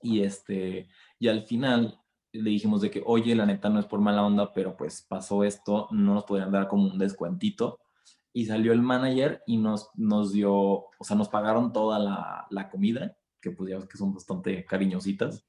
[0.00, 2.00] y este, y al final
[2.32, 5.44] le dijimos de que, oye, la neta no es por mala onda, pero pues pasó
[5.44, 7.78] esto, no nos podrían dar como un descuentito.
[8.34, 12.70] Y salió el manager y nos, nos dio, o sea, nos pagaron toda la, la
[12.70, 15.44] comida que pues que son bastante cariñositas.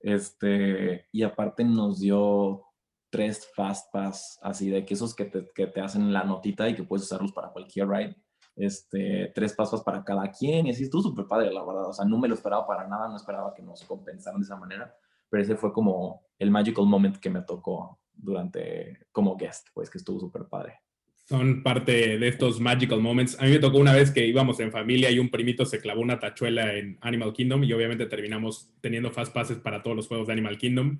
[0.00, 2.64] Este, y aparte nos dio
[3.10, 6.74] tres fast pass, así de que esos que te, que te hacen la notita y
[6.74, 8.16] que puedes usarlos para cualquier ride.
[8.56, 11.88] Este, tres pasos para cada quien y así estuvo súper padre, la verdad.
[11.88, 14.56] O sea, no me lo esperaba para nada, no esperaba que nos compensaran de esa
[14.56, 14.96] manera,
[15.28, 19.98] pero ese fue como el magical moment que me tocó durante como guest, pues que
[19.98, 20.83] estuvo súper padre
[21.28, 23.38] son parte de estos magical moments.
[23.40, 26.02] A mí me tocó una vez que íbamos en familia y un primito se clavó
[26.02, 30.26] una tachuela en Animal Kingdom y obviamente terminamos teniendo fast passes para todos los juegos
[30.26, 30.98] de Animal Kingdom.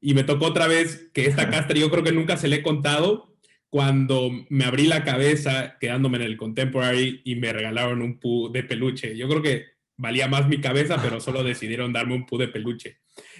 [0.00, 2.62] Y me tocó otra vez que esta castra yo creo que nunca se le he
[2.62, 3.34] contado
[3.68, 8.62] cuando me abrí la cabeza quedándome en el Contemporary y me regalaron un pu de
[8.62, 9.16] peluche.
[9.16, 9.64] Yo creo que
[9.98, 12.98] valía más mi cabeza, pero solo decidieron darme un pu de peluche.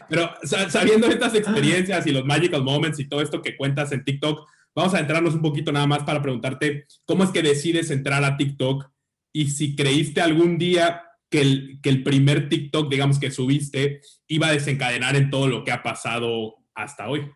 [0.08, 0.34] Pero
[0.68, 4.92] sabiendo estas experiencias y los magical moments y todo esto que cuentas en TikTok, Vamos
[4.92, 8.90] a entrarnos un poquito nada más para preguntarte cómo es que decides entrar a TikTok
[9.32, 14.48] y si creíste algún día que el, que el primer TikTok, digamos, que subiste iba
[14.48, 17.30] a desencadenar en todo lo que ha pasado hasta hoy.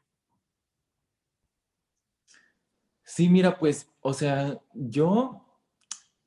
[3.05, 5.46] Sí, mira, pues, o sea, yo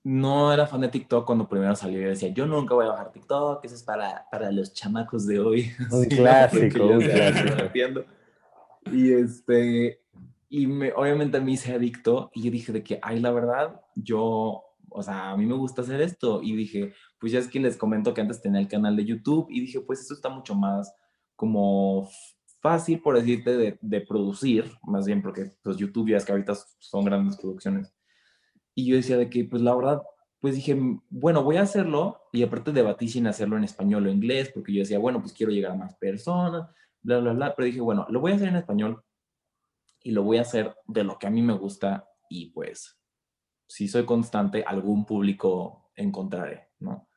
[0.04, 2.02] no era fan de TikTok cuando primero salió.
[2.02, 5.40] y decía, yo nunca voy a bajar TikTok, eso es para, para los chamacos de
[5.40, 5.72] hoy.
[5.92, 8.04] Un clásico, un clásico.
[8.92, 10.03] Y este,
[10.54, 15.02] y me, obviamente me hice adicto y dije de que, ay, la verdad, yo, o
[15.02, 16.44] sea, a mí me gusta hacer esto.
[16.44, 19.48] Y dije, pues ya es que les comento que antes tenía el canal de YouTube
[19.50, 20.94] y dije, pues esto está mucho más
[21.36, 22.08] como
[22.62, 26.54] fácil, por decirte, de, de producir, más bien porque pues YouTube ya es que ahorita
[26.78, 27.92] son grandes producciones.
[28.76, 30.04] Y yo decía de que, pues la verdad,
[30.40, 30.78] pues dije,
[31.10, 34.82] bueno, voy a hacerlo y aparte debatí sin hacerlo en español o inglés, porque yo
[34.82, 36.70] decía, bueno, pues quiero llegar a más personas,
[37.02, 39.04] bla, bla, bla, pero dije, bueno, lo voy a hacer en español
[40.04, 43.00] y lo voy a hacer de lo que a mí me gusta y pues
[43.68, 47.10] si soy constante, algún público encontraré, ¿no?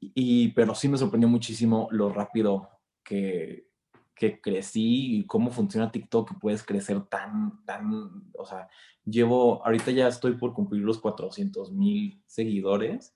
[0.00, 2.68] Y, pero sí me sorprendió muchísimo lo rápido
[3.02, 3.68] que,
[4.14, 8.68] que crecí y cómo funciona TikTok, que puedes crecer tan, tan, o sea,
[9.04, 13.14] llevo, ahorita ya estoy por cumplir los 400 mil seguidores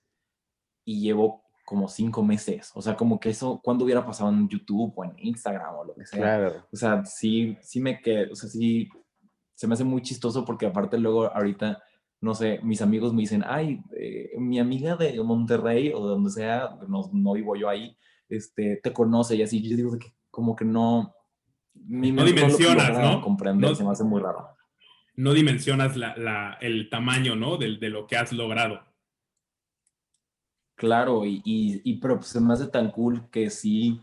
[0.85, 2.69] y llevo como cinco meses.
[2.75, 5.95] O sea, como que eso, cuando hubiera pasado en YouTube o en Instagram o lo
[5.95, 6.19] que sea?
[6.19, 6.67] Claro.
[6.69, 8.89] O sea, sí, sí me quedo, o sea, sí,
[9.53, 11.81] se me hace muy chistoso porque aparte luego ahorita,
[12.19, 16.29] no sé, mis amigos me dicen, ay, eh, mi amiga de Monterrey o de donde
[16.31, 19.65] sea, no, no vivo yo ahí, este, te conoce y así.
[19.65, 21.15] Yo digo que como que no...
[21.73, 23.21] no dimensionas, ¿no?
[23.21, 24.45] Comprender, se me hace muy raro.
[25.15, 27.55] No dimensionas la, el tamaño, ¿no?
[27.55, 28.81] De, de, lo que has logrado.
[30.81, 34.01] Claro, y, pero pues, se me hace tan cool que sí.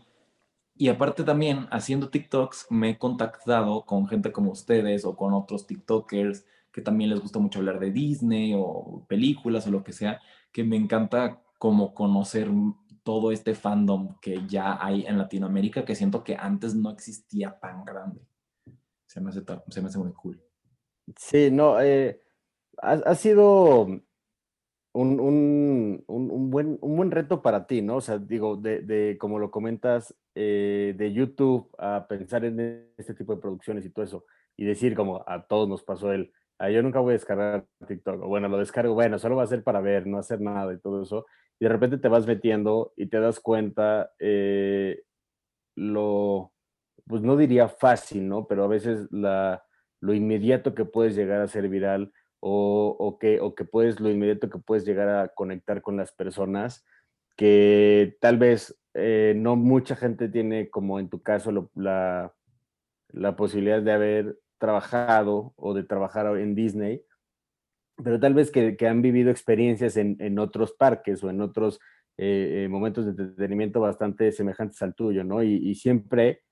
[0.77, 5.67] Y aparte también, haciendo TikToks, me he contactado con gente como ustedes o con otros
[5.67, 10.21] TikTokers que también les gusta mucho hablar de Disney o películas o lo que sea,
[10.53, 12.49] que me encanta como conocer
[13.03, 17.83] todo este fandom que ya hay en Latinoamérica que siento que antes no existía tan
[17.83, 18.21] grande.
[19.05, 20.41] Se me hace, se me hace muy cool.
[21.17, 22.21] Sí, no, eh,
[22.77, 23.99] ha, sido
[24.93, 27.97] un, un, un, buen, un buen reto para ti, ¿no?
[27.97, 33.13] O sea, digo, de, de como lo comentas, eh, de YouTube a pensar en este
[33.13, 34.25] tipo de producciones y todo eso,
[34.57, 38.25] y decir como a todos nos pasó el, ah, yo nunca voy a descargar TikTok,
[38.25, 41.03] bueno, lo descargo, bueno, solo va a ser para ver, no hacer nada y todo
[41.03, 41.25] eso,
[41.59, 45.03] y de repente te vas metiendo y te das cuenta eh,
[45.75, 46.51] lo,
[47.05, 48.47] pues no diría fácil, ¿no?
[48.47, 49.63] Pero a veces la,
[50.01, 54.09] lo inmediato que puedes llegar a ser viral o, o, que, o que puedes, lo
[54.09, 56.85] inmediato que puedes llegar a conectar con las personas,
[57.35, 62.33] que tal vez eh, no mucha gente tiene, como en tu caso, la,
[63.09, 67.03] la posibilidad de haber trabajado o de trabajar en Disney,
[68.03, 71.79] pero tal vez que, han vivido experiencias en, otros parques o en otros
[72.17, 75.43] eh, eh, momentos de entretenimiento bastante semejantes al tuyo, ¿no?
[75.43, 76.43] Y, siempre,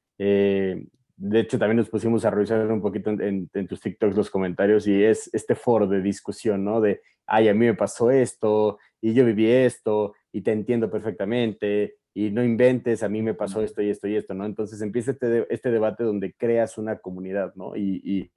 [1.17, 5.03] de hecho, también nos pusimos a revisar un poquito en, tus TikToks los comentarios y
[5.03, 6.79] es este foro de discusión, ¿no?
[6.79, 11.95] De, ay, a mí me pasó esto y yo viví esto y te entiendo perfectamente
[12.13, 14.45] y no inventes, a mí me pasó esto y esto y esto, ¿no?
[14.45, 17.75] Entonces empieza este, este debate donde creas una comunidad, ¿no?
[17.75, 18.31] y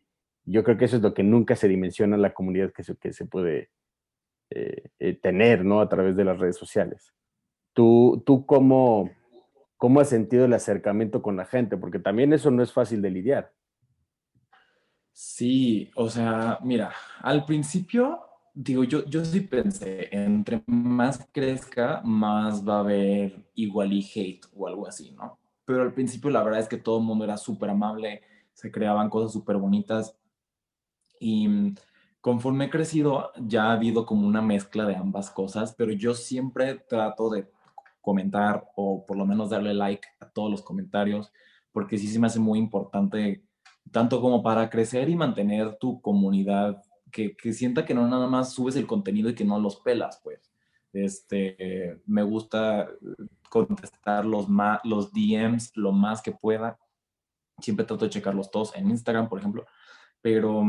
[0.45, 3.13] yo creo que eso es lo que nunca se dimensiona la comunidad que se, que
[3.13, 3.71] se puede
[4.51, 5.81] eh, eh, tener, ¿no?
[5.81, 7.15] A través de las redes sociales.
[7.73, 9.11] ¿Tú, tú cómo,
[9.81, 11.79] cómo has sentido el acercamiento con la gente?
[11.79, 13.55] Porque también eso no es fácil de lidiar.
[15.11, 18.21] Sí, o sea, mira, al principio,
[18.53, 24.47] digo, yo, yo sí pensé, entre más crezca, más va a haber igual y hate
[24.55, 25.39] o algo así, ¿no?
[25.65, 28.21] Pero al principio la verdad es que todo el mundo era súper amable,
[28.53, 30.15] se creaban cosas súper bonitas
[31.19, 31.75] y mm,
[32.21, 36.75] conforme he crecido, ya ha habido como una mezcla de ambas cosas, pero yo siempre
[36.75, 37.49] trato de
[38.01, 41.33] comentar o por lo menos darle like a todos los comentarios,
[41.73, 43.45] porque sí se me hace muy importante,
[43.91, 46.83] tanto como para crecer y mantener tu comunidad,
[47.13, 50.21] que, que sienta que no nada más subes el contenido y que no los pelas,
[50.23, 50.51] pues.
[50.93, 52.89] Este, me gusta
[53.49, 54.47] contestar los,
[54.85, 56.79] los DMs lo más que pueda.
[57.59, 59.67] Siempre trato de checarlos todos en Instagram, por ejemplo.
[60.21, 60.65] Pero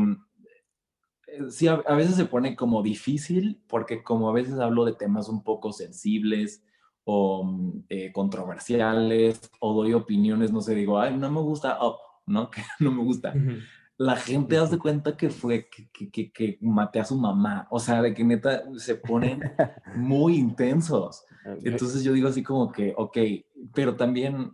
[1.26, 5.28] eh, sí, a, veces se pone como difícil porque como a veces hablo de temas
[5.28, 6.62] un poco sensibles
[7.04, 11.78] o mm, eh, controversiales o doy opiniones, no sé, digo, ay, no me gusta
[12.26, 12.50] ¿no?
[12.50, 13.34] Que no me gusta.
[13.98, 18.02] La gente hace cuenta que fue que, que, que, maté a su mamá, o sea,
[18.02, 19.40] de que neta se ponen
[19.96, 21.24] muy intensos.
[21.62, 23.18] Entonces yo digo así como que, ok,
[23.74, 24.52] pero también,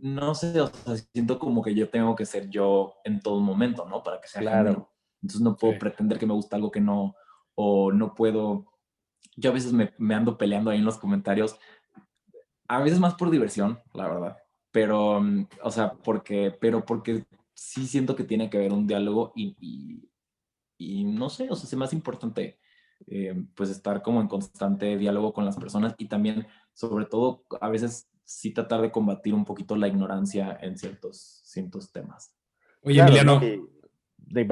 [0.00, 3.86] no sé, o sea, siento como que yo tengo que ser yo en todo momento,
[3.88, 4.02] ¿no?
[4.02, 4.90] Para que sea claro.
[5.22, 7.14] Entonces no puedo pretender que me gusta algo que no,
[7.54, 8.66] o no puedo,
[9.36, 11.58] yo a veces me, me, ando peleando ahí en los comentarios,
[12.68, 14.36] a veces más por diversión, la verdad,
[14.70, 17.24] pero, mm, o sea, porque, pero porque
[17.54, 19.56] sí siento que tiene que haber un diálogo y,
[20.76, 22.58] y, no sé, o sea, es más importante
[23.06, 27.68] eh, pues estar como en constante diálogo con las personas y también, sobre todo, a
[27.68, 32.34] veces sí tratar de combatir un poquito la ignorancia en ciertos, ciertos temas.
[32.82, 34.44] Oye, Emiliano, de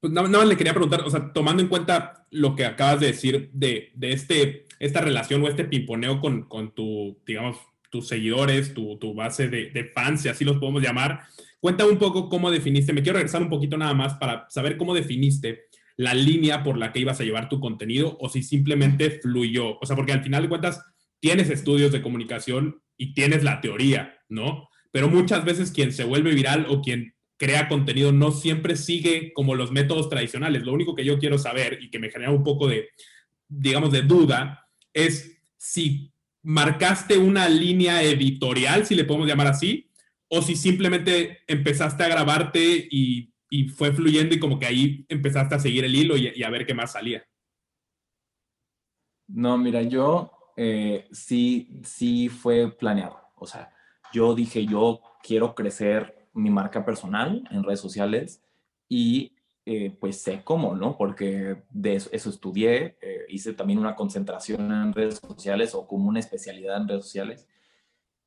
[0.00, 3.08] pues nada, más le quería preguntar, o sea, tomando en cuenta lo que acabas de
[3.08, 7.56] decir de, de este, esta relación o este pimponeo con, con tu, digamos,
[7.90, 11.20] tus seguidores, tu, tu base de, de, fans, si así los podemos llamar,
[11.60, 14.94] cuéntame un poco cómo definiste, me quiero regresar un poquito nada más para saber cómo
[14.94, 19.78] definiste la línea por la que ibas a llevar tu contenido o si simplemente fluyó,
[19.78, 20.82] o sea, porque al final de cuentas
[21.20, 24.68] tienes estudios de comunicación y tienes la teoría, ¿no?
[24.92, 29.54] Pero muchas veces quien se vuelve viral o quien crea contenido no siempre sigue como
[29.54, 30.62] los métodos tradicionales.
[30.62, 32.88] Lo único que yo quiero saber y que me genera un poco de,
[33.48, 34.65] digamos, de duda
[34.96, 36.10] es si
[36.42, 39.90] marcaste una línea editorial, si le podemos llamar así,
[40.28, 43.32] o si simplemente empezaste a grabarte y,
[43.74, 46.74] fue fluyendo y como que ahí empezaste a seguir el hilo y, a ver qué
[46.74, 47.24] más salía.
[49.28, 53.18] No, mira, yo eh, sí, sí fue planeado.
[53.36, 53.72] O sea,
[54.12, 58.42] yo dije, yo quiero crecer mi marca personal en redes sociales
[58.88, 59.35] y
[59.68, 60.96] eh, pues sé cómo, ¿no?
[60.96, 66.20] Porque de eso, estudié, eh, hice también una concentración en redes sociales o como una
[66.20, 67.48] especialidad en redes sociales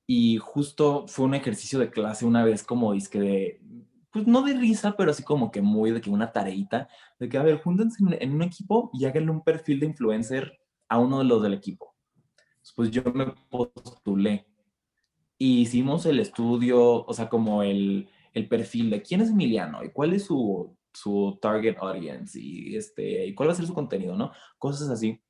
[0.06, 3.62] y justo fue un ejercicio de clase una vez como que de,
[4.12, 7.38] pues no de risa, pero así como que muy de que una tareita, de que,
[7.38, 11.26] a ver, júntense en, un equipo y háganle un perfil de influencer a uno de
[11.26, 11.96] los del equipo.
[12.76, 14.46] Pues yo me postulé
[15.38, 19.92] y hicimos el estudio, o sea, como el, el perfil de quién es Emiliano y
[19.92, 24.16] cuál es su, su target audience y, este, y cuál va a ser su contenido,
[24.16, 24.32] ¿no?
[24.58, 25.22] Cosas así.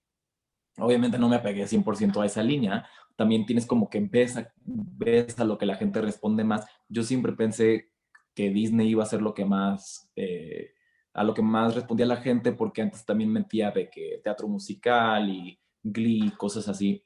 [0.77, 5.37] Obviamente no me apegué 100% a esa línea, también tienes como que ves a, ves
[5.39, 6.65] a lo que la gente responde más.
[6.87, 7.91] Yo siempre pensé
[8.33, 10.71] que Disney iba a ser lo que más, eh,
[11.13, 15.29] a lo que más respondía la gente, porque antes también metía de que teatro musical
[15.29, 17.03] y Glee, cosas así.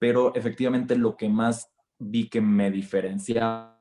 [0.00, 3.78] Pero efectivamente lo que más vi que me diferenciaba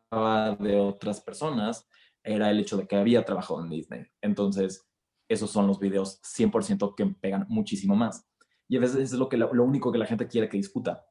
[0.60, 1.88] de otras personas
[2.24, 4.06] era el hecho de que había trabajado en Disney.
[4.22, 4.88] Entonces,
[5.28, 8.28] esos son los videos 100% que pegan muchísimo más.
[8.68, 11.06] Y a veces es lo, que, lo único que la gente quiere que discuta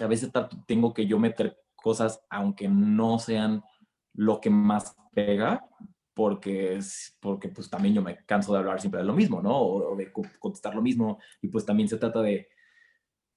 [0.00, 0.30] a veces
[0.66, 3.62] tengo que yo meter cosas aunque no sean
[4.14, 5.66] lo que más pega,
[6.14, 6.78] porque,
[7.20, 9.58] porque pues también yo me canso de hablar siempre de lo mismo, ¿no?
[9.58, 12.48] O, de contestar lo mismo, y pues también se trata de,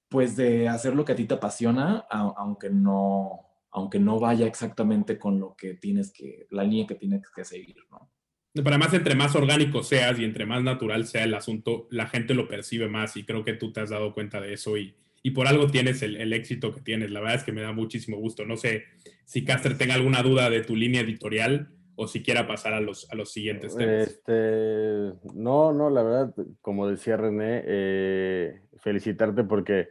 [0.08, 3.45] pues de hacer lo que a ti te apasiona, aunque no,
[3.76, 7.76] aunque no vaya exactamente con lo que tienes que, la línea que tienes que seguir,
[7.90, 8.10] ¿no?
[8.54, 12.32] Pero además, entre más orgánico seas y entre más natural sea el asunto, la gente
[12.32, 15.32] lo percibe más y creo que tú te has dado cuenta de eso y, y
[15.32, 17.10] por algo tienes el, éxito que tienes.
[17.10, 18.46] La verdad es que me da muchísimo gusto.
[18.46, 18.84] No sé
[19.26, 23.06] si Caster tenga alguna duda de tu línea editorial o si quiera pasar a los,
[23.12, 24.06] a los siguientes temas.
[24.06, 29.90] Este, no, no, la verdad, como decía René, eh, felicitarte porque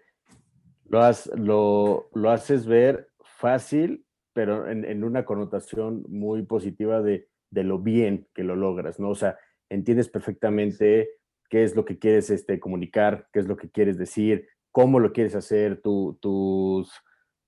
[0.89, 1.01] lo,
[1.35, 8.27] lo, lo, haces ver fácil, pero en, una connotación muy positiva de, de, lo bien
[8.33, 9.09] que lo logras, ¿no?
[9.09, 9.37] O sea,
[9.69, 11.09] entiendes perfectamente
[11.49, 15.13] qué es lo que quieres este, comunicar, qué es lo que quieres decir, cómo lo
[15.13, 16.91] quieres hacer, tu, tus,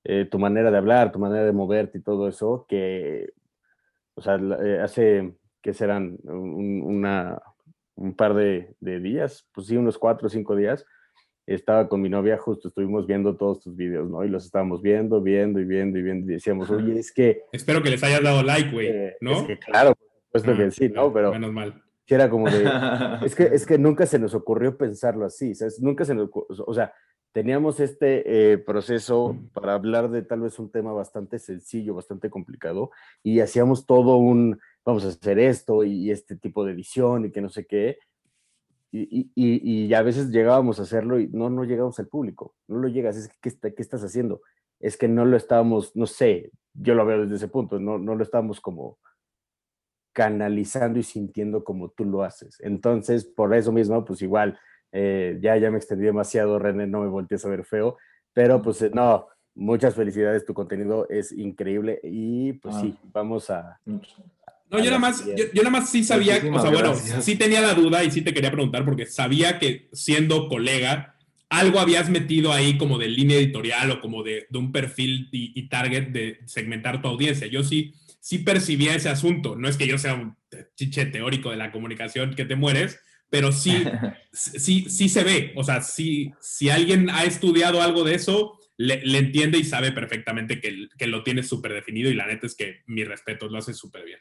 [0.04, 3.34] eh, tu manera de hablar, tu manera de moverte y todo eso, que,
[4.15, 6.17] o sea, eh, hace, que serán?
[6.23, 7.41] Un, una,
[7.97, 10.86] un par de, días, pues sí, unos cuatro o cinco días,
[11.55, 14.23] estaba con mi novia, justo estuvimos viendo todos tus videos, ¿no?
[14.23, 17.43] Y los estábamos viendo, viendo y viendo y viendo y decíamos, oye, es que...
[17.51, 19.39] Espero que les hayas dado like, güey, eh, ¿no?
[19.39, 21.12] Es que, claro, por supuesto que sí, ¿no?
[21.13, 21.31] Pero...
[21.31, 21.81] Menos mal.
[22.05, 22.63] era como de...
[23.25, 25.81] es, que, es que nunca se nos ocurrió pensarlo así, ¿sabes?
[25.81, 26.29] Nunca se nos...
[26.33, 26.93] O sea,
[27.38, 32.89] teníamos este eh, proceso para hablar de tal vez un tema bastante sencillo, bastante complicado,
[33.21, 37.41] y hacíamos todo un, vamos a hacer esto y, este tipo de edición y que
[37.41, 37.99] no sé qué,
[38.91, 42.88] y, y, a veces llegábamos a hacerlo y no, no llegamos al público, no lo
[42.88, 44.41] llegas, es que, ¿qué, ¿qué, estás haciendo?
[44.80, 48.15] Es que no lo estábamos, no sé, yo lo veo desde ese punto, no, no
[48.15, 48.97] lo estábamos como
[50.13, 52.58] canalizando y sintiendo como tú lo haces.
[52.62, 54.58] Entonces, por eso mismo, pues igual,
[54.91, 57.97] eh, ya, ya me extendí demasiado, René, no me voltees a ver feo,
[58.34, 63.10] pero pues eh, no, muchas felicidades, tu contenido es increíble y pues sí, ah.
[63.13, 63.80] vamos a...
[64.69, 67.73] No, yo nada, más, yo, nada más sí sabía, o sea, bueno, sí tenía la
[67.73, 71.15] duda y sí te quería preguntar porque sabía que siendo colega,
[71.49, 75.58] algo habías metido ahí como de línea editorial o como de, de un perfil y,
[75.58, 77.47] y, target de segmentar tu audiencia.
[77.47, 79.56] Yo sí, sí percibía ese asunto.
[79.56, 80.36] No es que yo sea un
[80.75, 82.99] chiche teórico de la comunicación que te mueres,
[83.30, 83.84] pero sí,
[84.34, 85.53] sí, sí se ve.
[85.56, 86.34] O sea, si
[86.69, 91.43] alguien ha estudiado algo de eso, le, entiende y sabe perfectamente que, que lo tiene
[91.43, 94.19] súper definido y la neta es que mi respeto, lo hace súper bien.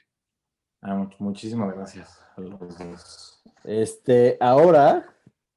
[0.88, 2.16] Ah, muchísimas gracias
[3.64, 5.05] Este, ahora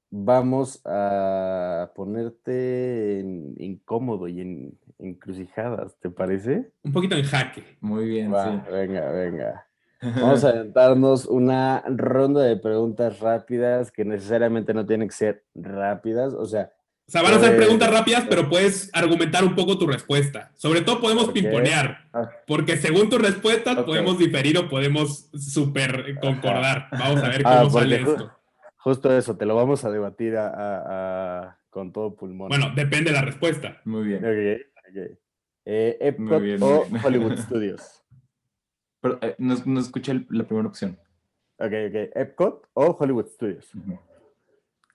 [0.10, 3.24] vamos a ponerte
[3.58, 6.72] incómodo y en encrucijadas, ¿te parece?
[6.84, 7.78] Un poquito en jaque.
[7.80, 8.72] Muy bien, sí.
[8.72, 9.68] Venga, venga.
[10.02, 16.34] Vamos a aventarnos una ronda de preguntas rápidas que necesariamente no tienen que ser rápidas,
[16.34, 16.72] o sea...
[17.10, 20.52] O sea, van a ser preguntas rápidas, pero puedes argumentar un poco tu respuesta.
[20.56, 22.30] Sobre todo podemos pimponear, ah.
[22.46, 26.88] porque según tu respuesta podemos diferir o podemos super concordar.
[26.92, 28.32] Vamos a ver ah, cómo sale esto.
[28.78, 30.36] Justo eso, te lo vamos a debatir
[31.72, 32.50] con todo pulmón.
[32.50, 33.82] Bueno, depende de la respuesta.
[33.86, 34.24] Muy bien.
[35.66, 38.04] Eh, Epcot o Hollywood Studios.
[39.02, 40.92] Pero eh, no, escuché la primera opción.
[41.58, 42.12] Ok, ok.
[42.14, 43.72] ¿Epcot o Hollywood Studios?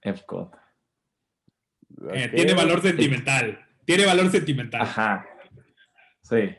[0.01, 0.64] Epcot.
[2.13, 3.59] Eh, tiene valor sentimental.
[3.85, 4.83] Tiene valor sentimental.
[4.83, 5.27] Ajá.
[6.23, 6.55] Sí.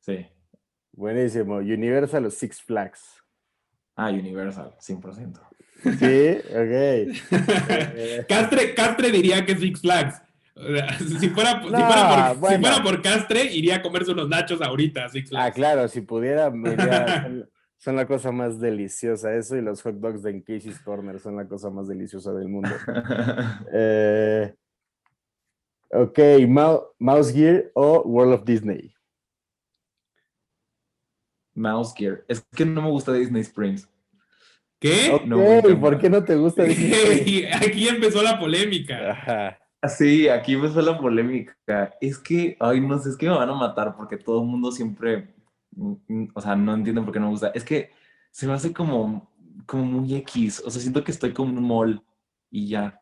[0.00, 0.26] Sí.
[0.92, 1.56] Buenísimo.
[1.56, 3.22] Universal o Six Flags.
[3.96, 5.40] Ah, Universal, 100%.
[5.82, 8.26] Sí, ok.
[8.28, 10.22] Castre, Castre diría que Six Flags.
[10.98, 15.08] Si fuera, si, fuera por, si, fuera por, Castre, iría a comerse unos nachos ahorita.
[15.08, 15.46] Six Flags.
[15.46, 17.30] Ah, claro, si pudiera, me iría,
[17.80, 19.34] son la cosa más deliciosa.
[19.34, 22.68] Eso y los hot dogs de Casey's Corner son la cosa más deliciosa del mundo.
[23.72, 24.54] eh,
[25.90, 26.18] ok,
[26.98, 28.94] Mouse Gear o World of Disney.
[31.54, 32.22] Mouse Gear.
[32.28, 33.88] Es que no me gusta Disney Springs.
[34.78, 35.10] ¿Qué?
[35.10, 37.66] Okay, ¿Por qué no te gusta Disney Springs?
[37.66, 39.10] Aquí empezó la polémica.
[39.10, 39.58] Ajá.
[39.88, 41.56] Sí, aquí empezó la polémica.
[41.98, 44.70] Es que, ay, no sé, es que me van a matar porque todo el mundo
[44.70, 45.34] siempre
[45.76, 47.52] o sea, no entiendo por qué no me gusta.
[47.54, 47.90] Es que
[48.30, 49.30] se me hace como,
[49.66, 50.62] como muy X.
[50.64, 52.02] O sea, siento que estoy como un mall
[52.50, 53.00] y ya.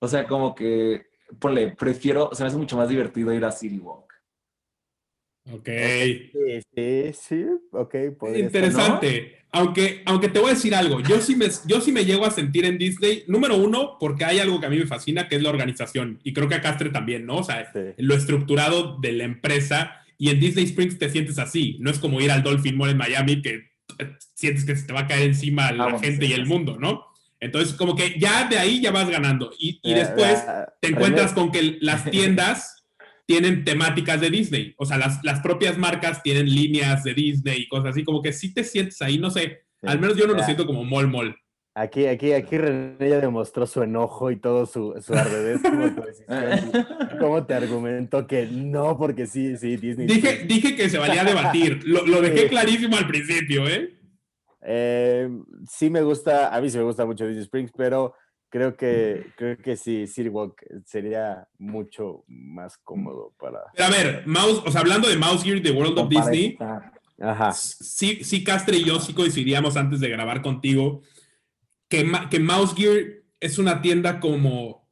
[0.00, 1.06] O sea, como que,
[1.38, 4.08] ponle, prefiero, se me hace mucho más divertido ir a City Walk.
[5.50, 5.68] Ok.
[5.68, 6.32] Sí,
[6.74, 7.94] sí, sí, ok.
[8.36, 9.38] Interesante.
[9.50, 12.30] Aunque, aunque te voy a decir algo, yo sí, me, yo sí me llego a
[12.30, 15.42] sentir en Disney, número uno, porque hay algo que a mí me fascina, que es
[15.42, 16.20] la organización.
[16.22, 17.38] Y creo que a Castre también, ¿no?
[17.38, 21.78] O sea, lo estructurado de la empresa y en Disney Springs te sientes así.
[21.80, 23.70] No es como ir al Dolphin Mall en Miami que
[24.34, 27.06] sientes que se te va a caer encima la ah, gente y el mundo, ¿no?
[27.40, 29.52] Entonces, como que ya de ahí ya vas ganando.
[29.58, 30.44] Y, y después
[30.80, 32.84] te encuentras con que las tiendas
[33.26, 34.74] tienen temáticas de Disney.
[34.76, 38.02] O sea, las, las propias marcas tienen líneas de Disney y cosas así.
[38.02, 39.62] Como que sí te sientes ahí, no sé.
[39.82, 41.36] Al menos yo no lo siento como mall mall.
[41.78, 45.60] Aquí, aquí, aquí René ya demostró su enojo y todo su, su ardedez
[47.20, 48.98] ¿Cómo te argumentó que no?
[48.98, 50.08] Porque sí, sí, Disney.
[50.08, 51.82] Dije, dije que se valía a debatir.
[51.84, 53.96] Lo, lo dejé clarísimo al principio, ¿eh?
[54.62, 55.28] ¿eh?
[55.70, 58.12] Sí me gusta, a mí sí me gusta mucho Disney Springs, pero
[58.48, 63.60] creo que, creo que sí, City Walk sería mucho más cómodo para...
[63.78, 66.58] a ver, Mouse, o sea, hablando de Mouse Gear, The World of Disney,
[67.20, 67.52] Ajá.
[67.52, 71.02] Sí, sí, Castre y yo sí coincidíamos antes de grabar contigo
[71.88, 74.88] que, que Mouse Gear es una tienda como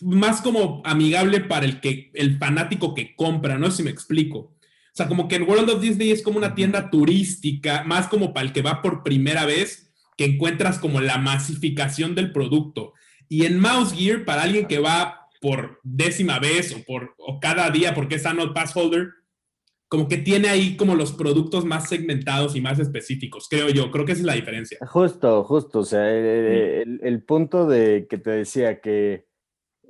[0.00, 4.38] más como amigable para el que el fanático que compra, no sé si me explico.
[4.38, 8.34] O sea, como que en World of Disney es como una tienda turística, más como
[8.34, 12.92] para el que va por primera vez, que encuentras como la masificación del producto.
[13.28, 17.70] Y en Mouse Gear, para alguien que va por décima vez o por o cada
[17.70, 19.10] día porque es Annual Pass Holder,
[19.92, 23.90] como que tiene ahí como los productos más segmentados y más específicos, creo yo.
[23.90, 24.78] Creo que esa es la diferencia.
[24.86, 25.80] Justo, justo.
[25.80, 29.26] O sea, el, punto de que te decía que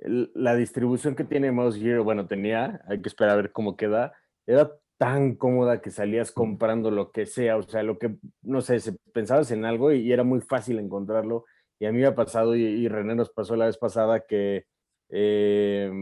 [0.03, 4.13] la distribución que tiene Mouse Gear, bueno, tenía, hay que esperar a ver cómo queda,
[4.45, 8.81] era tan cómoda que salías comprando lo que sea, o sea, lo que, no sé,
[9.13, 11.45] pensabas en algo y, era muy fácil encontrarlo.
[11.79, 14.65] Y a mí me ha pasado, y, René nos pasó la vez pasada, que
[15.11, 15.93] eh,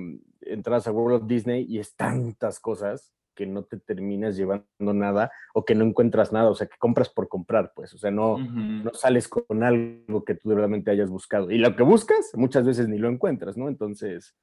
[0.40, 5.32] entras a World of Disney y es tantas cosas que no te terminas llevando nada
[5.54, 8.36] o que no encuentras nada, o sea, que compras por comprar, pues, o sea, no,
[8.36, 11.50] no sales con algo que tú realmente hayas buscado.
[11.50, 13.68] Y lo que buscas, muchas veces ni lo encuentras, ¿no?
[13.68, 14.36] Entonces,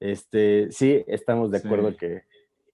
[0.00, 2.22] este, sí, estamos de acuerdo que,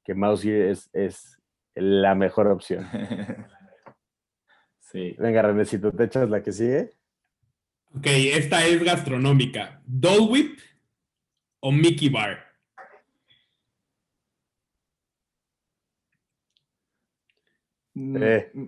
[0.05, 1.37] que Mouse es, es
[1.75, 2.87] la mejor opción.
[4.79, 5.17] sí.
[5.19, 6.93] Venga, Renecito, ¿te echas la que sigue?
[7.93, 9.83] Ok, esta es gastronómica.
[9.85, 10.59] Dole Whip
[11.59, 12.46] o Mickey Bar.
[17.97, 18.51] Eh.
[18.53, 18.67] mm.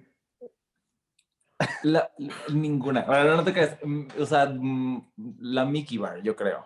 [1.82, 2.10] La,
[2.52, 3.04] ninguna.
[3.04, 3.78] no te creas.
[3.82, 4.54] Mm, o sea,
[5.40, 6.64] la Mickey Bar, yo creo.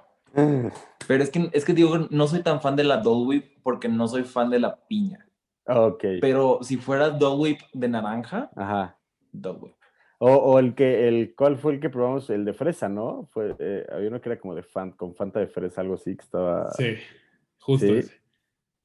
[1.06, 3.88] Pero es que, es que digo, no soy tan fan de la Dole Whip porque
[3.88, 5.26] no soy fan de la piña.
[5.66, 6.04] Ok.
[6.20, 8.98] Pero si fuera Dole Whip de naranja, Ajá.
[9.30, 9.74] Dole Whip.
[10.24, 12.30] O, el que, el, ¿cuál fue el que probamos?
[12.30, 13.28] El de fresa, ¿no?
[13.32, 16.14] Fue, eh, había uno que era como de fan, con Fanta de fresa, algo así,
[16.14, 16.70] que estaba...
[16.70, 16.94] Sí,
[17.58, 17.92] justo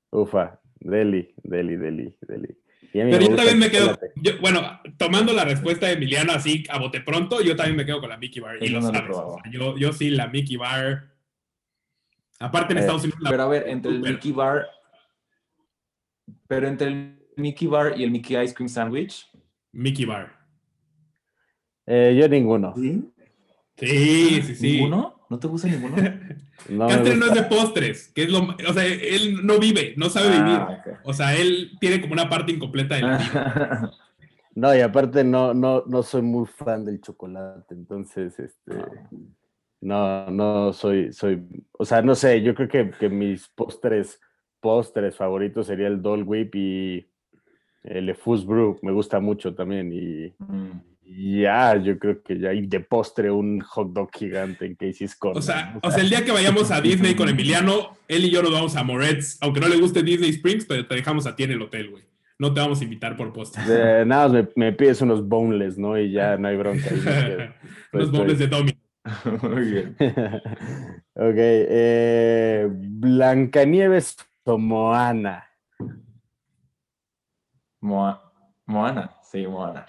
[0.09, 2.57] Ufa, deli, deli, deli, deli.
[3.03, 3.97] Pero yo también me quedo,
[4.41, 8.09] bueno, tomando la respuesta de Emiliano así a bote pronto, yo también me quedo con
[8.09, 8.57] la Mickey Bar.
[8.61, 9.15] Y lo sabes,
[9.51, 11.13] yo, yo sí, la Mickey Bar.
[12.39, 13.21] Aparte en eh, Estados Unidos.
[13.29, 14.67] Pero a ver, entre el Mickey Bar.
[16.47, 19.27] Pero entre el Mickey Bar y el Mickey Ice Cream Sandwich.
[19.71, 20.37] Mickey Bar.
[21.85, 22.73] Eh, yo ninguno.
[22.75, 23.03] ¿Sí?
[23.77, 24.71] Sí, sí, sí.
[24.73, 25.16] ¿Ninguno?
[25.29, 25.95] ¿No te gusta ninguno?
[26.69, 30.09] no Castre no es de postres, que es lo, o sea, él no vive, no
[30.09, 30.97] sabe ah, vivir.
[31.03, 33.91] O sea, él tiene como una parte incompleta de la vida.
[34.55, 38.75] no, y aparte no, no, no soy muy fan del chocolate, entonces, este,
[39.81, 44.21] no, no soy, soy, o sea, no sé, yo creo que, que mis postres,
[44.61, 47.09] postres favoritos sería el Dole Whip y
[47.83, 50.33] el Fuzz Brew, me gusta mucho también y...
[50.39, 50.96] Mm.
[51.09, 52.53] Ya, yo creo que ya.
[52.53, 55.39] Y de postre un hot dog gigante en Casey's Corner.
[55.39, 58.43] O sea, o sea, el día que vayamos a Disney con Emiliano, él y yo
[58.43, 61.43] nos vamos a Moretz, aunque no le guste Disney Springs, pero te dejamos a ti
[61.43, 62.03] en el hotel, güey.
[62.39, 63.63] no te vamos a invitar por postre.
[64.05, 65.97] nada más me, pides unos boneless, ¿no?
[65.97, 66.89] Y ya no hay bronca.
[67.93, 68.77] unos boneless de Tommy.
[69.41, 69.95] Muy bien.
[71.15, 71.35] ok.
[71.37, 75.45] Eh, Blancanieves o Moana.
[77.79, 79.85] Moana, sí, Moana.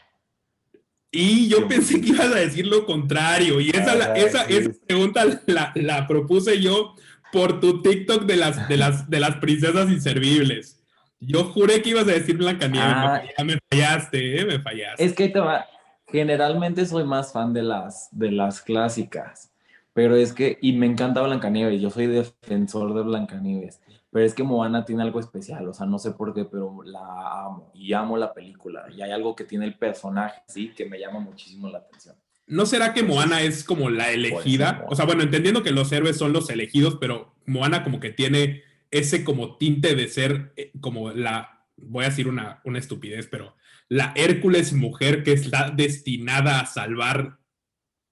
[1.11, 3.61] Y yo pensé que ibas a decir lo contrario.
[3.61, 4.47] Y esa, esa,
[4.87, 6.95] pregunta la, propuse yo
[7.33, 10.83] por tu TikTok de las, de las, de las princesas inservibles.
[11.21, 12.89] Yo juré que ibas a decir Blancanieves.
[12.89, 14.45] Ah, ya me fallaste, ¿eh?
[14.45, 15.05] Me fallaste.
[15.05, 15.67] Es que te va.
[16.07, 19.51] Generalmente soy más fan de las, de las clásicas.
[19.95, 23.81] Pero es que, y me encanta Blancanieves, yo soy defensor de Blancanieves.
[24.11, 27.45] Pero es que Moana tiene algo especial, o sea, no sé por qué, pero la
[27.45, 28.87] amo y amo la película.
[28.91, 32.17] Y hay algo que tiene el personaje, sí, que me llama muchísimo la atención.
[32.47, 34.87] ¿No será que Moana es como la elegida?
[34.89, 38.63] O sea, bueno, entendiendo que los héroes son los elegidos, pero Moana como que tiene
[38.91, 43.55] ese como tinte de ser eh, como la, voy a decir una, una estupidez, pero
[43.89, 47.39] la Hércules mujer que está destinada a salvar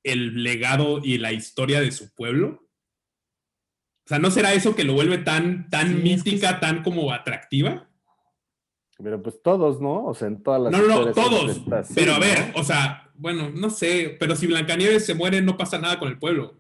[0.03, 2.66] el legado y la historia de su pueblo.
[4.07, 7.89] O sea, ¿no será eso que lo vuelve tan, tan mística, tan como atractiva?
[9.03, 10.07] Pero pues todos, ¿no?
[10.07, 10.73] O sea, en todas las.
[10.73, 11.61] No, no, no, todos.
[11.93, 15.79] pero a ver, o sea, bueno, no sé, pero si Blancanieves se muere, no pasa
[15.79, 16.55] nada con el pueblo.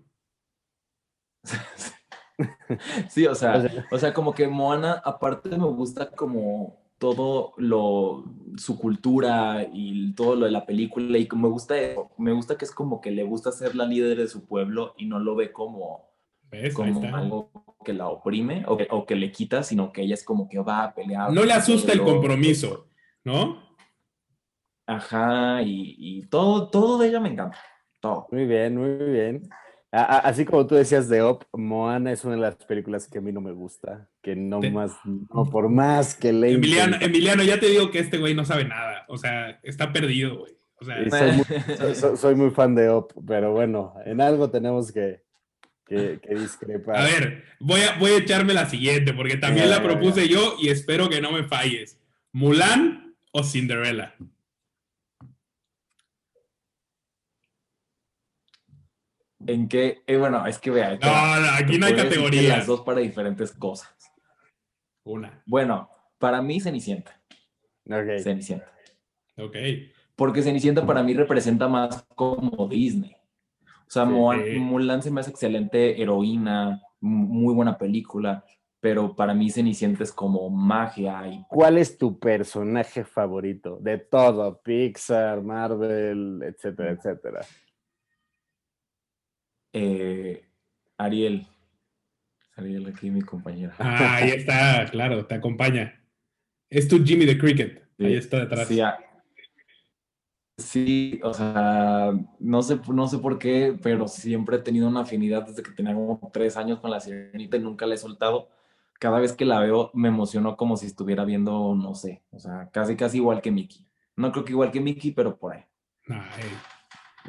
[3.08, 8.24] sí, o sea, o sea, como que Moana, aparte me gusta como todo lo,
[8.56, 11.76] su cultura y todo lo de la película y me gusta
[12.18, 15.06] me gusta que es como que le gusta ser la líder de su pueblo y
[15.06, 16.15] no lo ve como
[16.74, 20.58] como algo que la oprime o que, le quita, sino que ella es como que
[20.58, 21.32] va a pelear.
[21.32, 22.88] No le asusta el compromiso,
[23.24, 23.64] ¿no?
[24.86, 27.58] Ajá, y, todo, todo de ella me encanta.
[28.00, 28.28] Todo.
[28.30, 29.48] Muy bien, muy bien.
[29.92, 33.32] Así como tú decías de Op, Moana es una de las películas que a mí
[33.32, 36.52] no me gusta, que no más, no por más que le...
[36.52, 40.38] Emiliano, Emiliano, ya te digo que este güey no sabe nada, o sea, está perdido,
[40.38, 40.56] güey.
[42.16, 45.22] soy, muy, fan de Op, pero bueno, en algo tenemos que,
[45.86, 46.92] que, discrepa.
[46.98, 50.68] A ver, voy a, voy a echarme la siguiente, porque también la propuse yo y
[50.68, 51.98] espero que no me falles.
[52.32, 54.14] ¿Mulan o Cinderella?
[59.46, 60.02] ¿En qué?
[60.06, 60.98] Eh, bueno, es que vea.
[61.00, 62.58] No, aquí no hay categorías.
[62.58, 63.94] Las dos para diferentes cosas.
[65.04, 65.42] Una.
[65.46, 67.20] Bueno, para mí Cenicienta.
[67.84, 68.18] Ok.
[68.22, 68.72] Cenicienta.
[69.36, 69.56] Ok.
[70.16, 73.15] Porque Cenicienta para mí representa más como Disney.
[73.86, 78.44] O sea, Mulan se me hace excelente heroína, muy buena película,
[78.80, 81.26] pero para mí Cenicienta es como magia.
[81.28, 81.44] Y...
[81.48, 84.60] ¿Cuál es tu personaje favorito de todo?
[84.62, 87.40] Pixar, Marvel, etcétera, etcétera.
[89.72, 90.44] Eh,
[90.96, 91.46] Ariel.
[92.56, 93.74] Ariel, aquí mi compañera.
[93.78, 96.02] Ah, ahí está, claro, te acompaña.
[96.68, 97.86] Es tu Jimmy the Cricket.
[97.98, 98.66] Ahí está detrás.
[98.66, 98.80] Sí,
[100.58, 105.46] Sí, o sea, no sé, no sé por qué, pero siempre he tenido una afinidad
[105.46, 108.48] desde que tenía como tres años con la sirenita y nunca la he soltado.
[108.98, 112.70] Cada vez que la veo me emociono como si estuviera viendo, no sé, o sea,
[112.72, 113.86] casi casi igual que Mickey.
[114.16, 115.64] No creo que igual que Mickey, pero por ahí.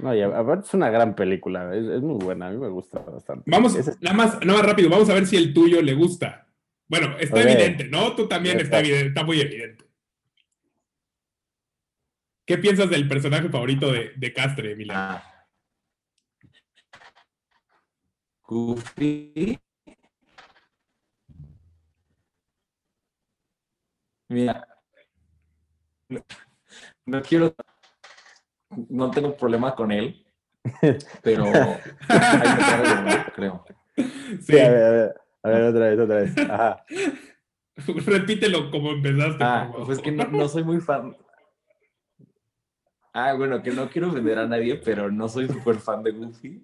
[0.01, 3.43] No, y aparte es una gran película, es, muy buena, a mí me gusta bastante.
[3.51, 6.47] Vamos, nada más, nada más rápido, vamos a ver si el tuyo le gusta.
[6.87, 8.15] Bueno, está evidente, ¿no?
[8.15, 9.86] Tú también está, evidente, está muy evidente.
[12.47, 14.97] ¿Qué piensas del personaje favorito de, de Castre, Milán?
[14.97, 15.45] Ah.
[18.41, 19.59] Goofy.
[24.29, 24.65] Mira,
[27.05, 27.53] no quiero,
[28.89, 30.25] no tengo problema con él,
[31.23, 31.45] pero
[32.07, 33.65] hay creo.
[34.41, 36.37] Sí, a ver, a ver, a ver, otra vez, otra vez.
[36.49, 36.85] Ajá.
[38.05, 39.43] Repítelo como empezaste.
[39.43, 41.15] Ah, pues que no, no soy muy fan,
[43.19, 46.63] Ah, bueno, que no quiero vender a nadie, pero no soy súper fan de Goofy.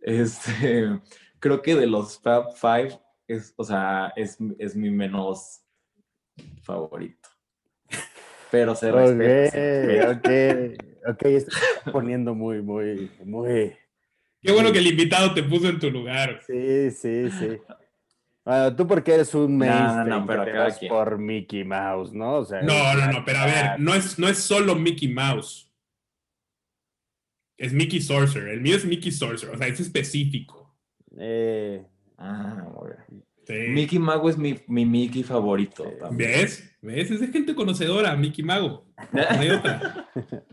[0.00, 0.98] Este,
[1.38, 2.98] creo que de los Fab Five,
[3.28, 5.60] es, o sea, es, es mi menos
[6.62, 7.28] favorito.
[8.50, 10.12] Pero se respeta.
[10.12, 13.76] Ok, ok, estoy poniendo muy, muy, muy...
[14.40, 16.40] Qué bueno que el invitado te puso en tu lugar.
[16.46, 17.58] Sí, sí, sí.
[18.42, 20.44] Bueno, tú porque eres un mainstream no, no, pero
[20.88, 22.36] por Mickey Mouse, ¿no?
[22.36, 25.69] O sea, no, no, no, pero a ver, no es, no es solo Mickey Mouse.
[27.60, 28.54] Es Mickey Sorcerer.
[28.54, 29.54] El mío es Mickey Sorcerer.
[29.54, 30.74] O sea, es específico.
[31.18, 31.84] Eh,
[32.16, 32.66] ah,
[33.68, 35.84] Mickey Mago es mi, mi Mickey favorito.
[36.12, 36.74] ¿Ves?
[36.80, 37.10] ¿Ves?
[37.10, 38.86] Es de gente conocedora, Mickey Mago.
[39.12, 40.08] No hay otra.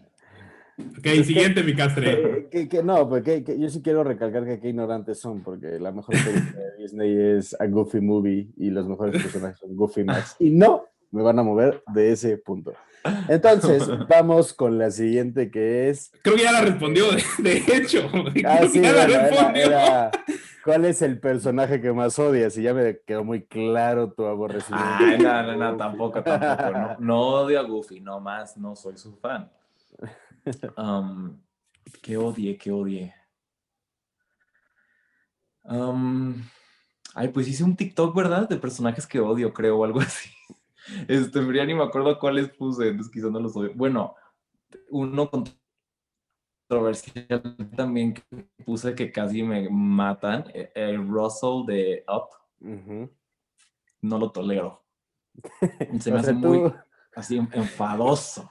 [0.99, 2.49] Ok, siguiente, mi castre.
[2.51, 6.14] Que, no, porque pues yo sí quiero recalcar que qué ignorantes son, porque la mejor
[6.14, 10.36] película de Disney es A Goofy Movie y los mejores personajes son Goofy Max.
[10.38, 12.74] Y no, me van a mover de ese punto.
[13.28, 16.12] Entonces, vamos con la siguiente que es.
[16.22, 17.05] Creo que ya la respondió,
[17.39, 18.10] de, hecho.
[18.45, 19.72] Ah, sí, ya la respondió.
[20.64, 22.58] ¿Cuál es el personaje que más odias?
[22.58, 24.97] Y ya me quedó muy claro tu aborrecimiento.
[24.99, 26.72] Ay, no, no, no, tampoco, tampoco.
[26.72, 29.49] No, no odio a Goofy, no más, no soy su fan.
[30.76, 31.39] Um,
[32.01, 33.14] ¿Qué odié, qué odié?
[35.64, 36.36] Um,
[37.14, 38.47] ay, pues hice un TikTok, ¿verdad?
[38.47, 40.30] De personajes que odio, creo, o algo así.
[41.07, 43.71] Este, ya ni me acuerdo cuáles puse, entonces quizás no los odio.
[43.75, 44.15] Bueno,
[44.89, 45.29] uno
[46.67, 48.23] controversial también que
[48.65, 52.29] puse que casi me matan, e, el Russell de Up.
[54.01, 54.83] No lo tolero.
[55.99, 56.71] Se me hace muy
[57.15, 58.49] así enfadoso.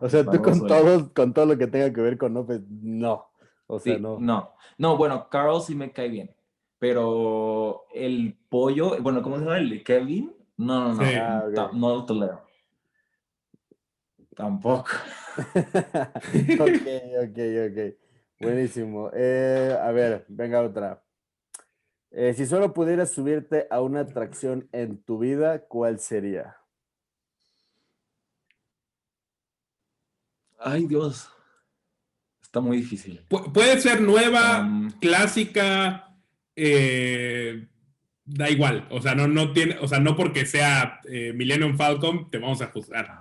[0.00, 3.28] O sea, tú con todo, con todo lo que tenga que ver con Up, no.
[3.66, 4.18] O sea, no.
[4.18, 6.34] No, no, bueno, Carl sí me cae bien.
[6.78, 9.58] Pero el pollo, bueno, ¿cómo se llama?
[9.58, 12.46] El Kevin, no, no, no, ah, no lo tolero.
[14.34, 14.90] Tampoco.
[15.36, 16.86] ok,
[17.22, 17.38] ok,
[17.68, 17.94] ok.
[18.40, 19.10] Buenísimo.
[19.14, 21.02] Eh, a ver, venga otra.
[22.10, 26.56] Eh, si solo pudieras subirte a una atracción en tu vida, ¿cuál sería?
[30.58, 31.30] Ay, Dios.
[32.42, 33.24] Está muy difícil.
[33.28, 34.68] puede ser nueva,
[35.00, 36.14] clásica,
[36.54, 37.66] eh,
[38.24, 38.86] da igual.
[38.90, 42.62] O sea, no, no tiene, o sea, no porque sea eh, Millennium Falcon te vamos
[42.62, 43.18] a juzgar.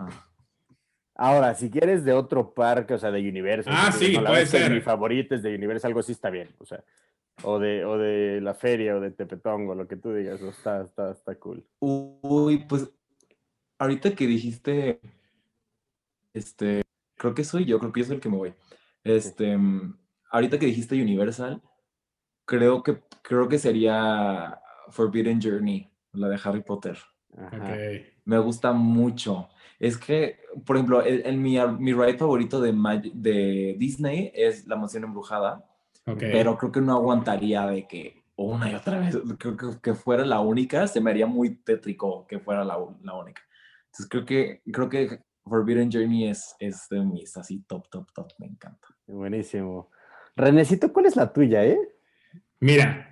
[1.16, 3.74] Ahora, si quieres de otro parque, o sea, de Universal.
[3.76, 4.72] Ah, sí, puede ser.
[4.72, 6.50] Mi favorito es de Universal, algo así está bien.
[6.58, 6.84] O sea,
[7.44, 11.12] o de, o de la feria, o de Tepetongo, lo que tú digas, está, está,
[11.12, 11.66] está cool.
[11.80, 12.92] Uy, pues,
[13.78, 15.00] ahorita que dijiste,
[16.34, 16.84] este,
[17.18, 18.54] creo que soy yo, creo que yo soy el que me voy.
[19.04, 19.58] Este,
[20.32, 21.62] ahorita que dijiste Universal,
[22.46, 24.61] creo que, creo que sería
[24.92, 26.98] Forbidden Journey, la de Harry Potter.
[28.26, 29.50] Me gusta mucho.
[29.80, 32.72] Es que, por ejemplo, el, mi, mi ride favorito de,
[33.14, 35.66] de Disney es La Mansión Embrujada.
[36.04, 40.40] Pero creo que no aguantaría de que una y otra vez, creo que, fuera la
[40.40, 43.42] única, se me haría muy tétrico que fuera la, la, única.
[43.86, 48.32] Entonces creo que, creo que Forbidden Journey es, es de mis así top, top, top,
[48.40, 48.88] me encanta.
[49.08, 49.90] Buenísimo.
[50.36, 51.78] Renecito, ¿cuál es la tuya, eh?
[52.60, 53.11] Mira,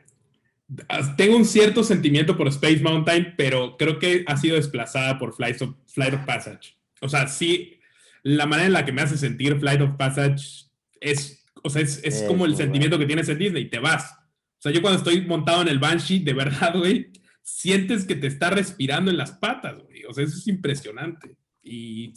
[1.18, 5.62] tengo un cierto sentimiento por Space Mountain, pero creo que ha sido desplazada por Flight
[5.62, 6.78] of, Flight of Passage.
[7.02, 7.80] O sea, sí,
[8.24, 10.66] la manera en la que me hace sentir Flight of Passage
[11.00, 14.14] es, o sea, es, como el sentimiento que tienes en Disney, te vas.
[14.14, 17.12] O sea, yo cuando estoy montado en el Banshee, de verdad, güey,
[17.42, 20.06] sientes que te está respirando en las patas, güey.
[20.06, 21.36] O sea, eso es impresionante.
[21.64, 22.14] Y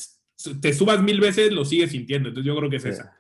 [0.61, 2.29] te subas mil veces, lo sigues sintiendo.
[2.29, 3.17] Entonces yo creo que es esa.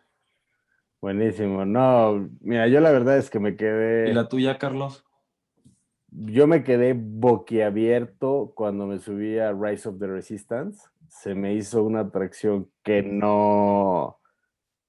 [1.00, 1.64] Buenísimo.
[1.64, 4.10] No, mira, yo la verdad es que me quedé.
[4.10, 5.04] ¿Y la tuya, Carlos?
[6.14, 10.88] Yo me quedé boquiabierto cuando me subí a Rise of the Resistance.
[11.08, 14.18] Se me hizo una atracción que no,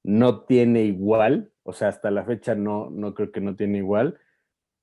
[0.03, 4.19] no tiene igual, o sea, hasta la fecha no, no creo que no tiene igual,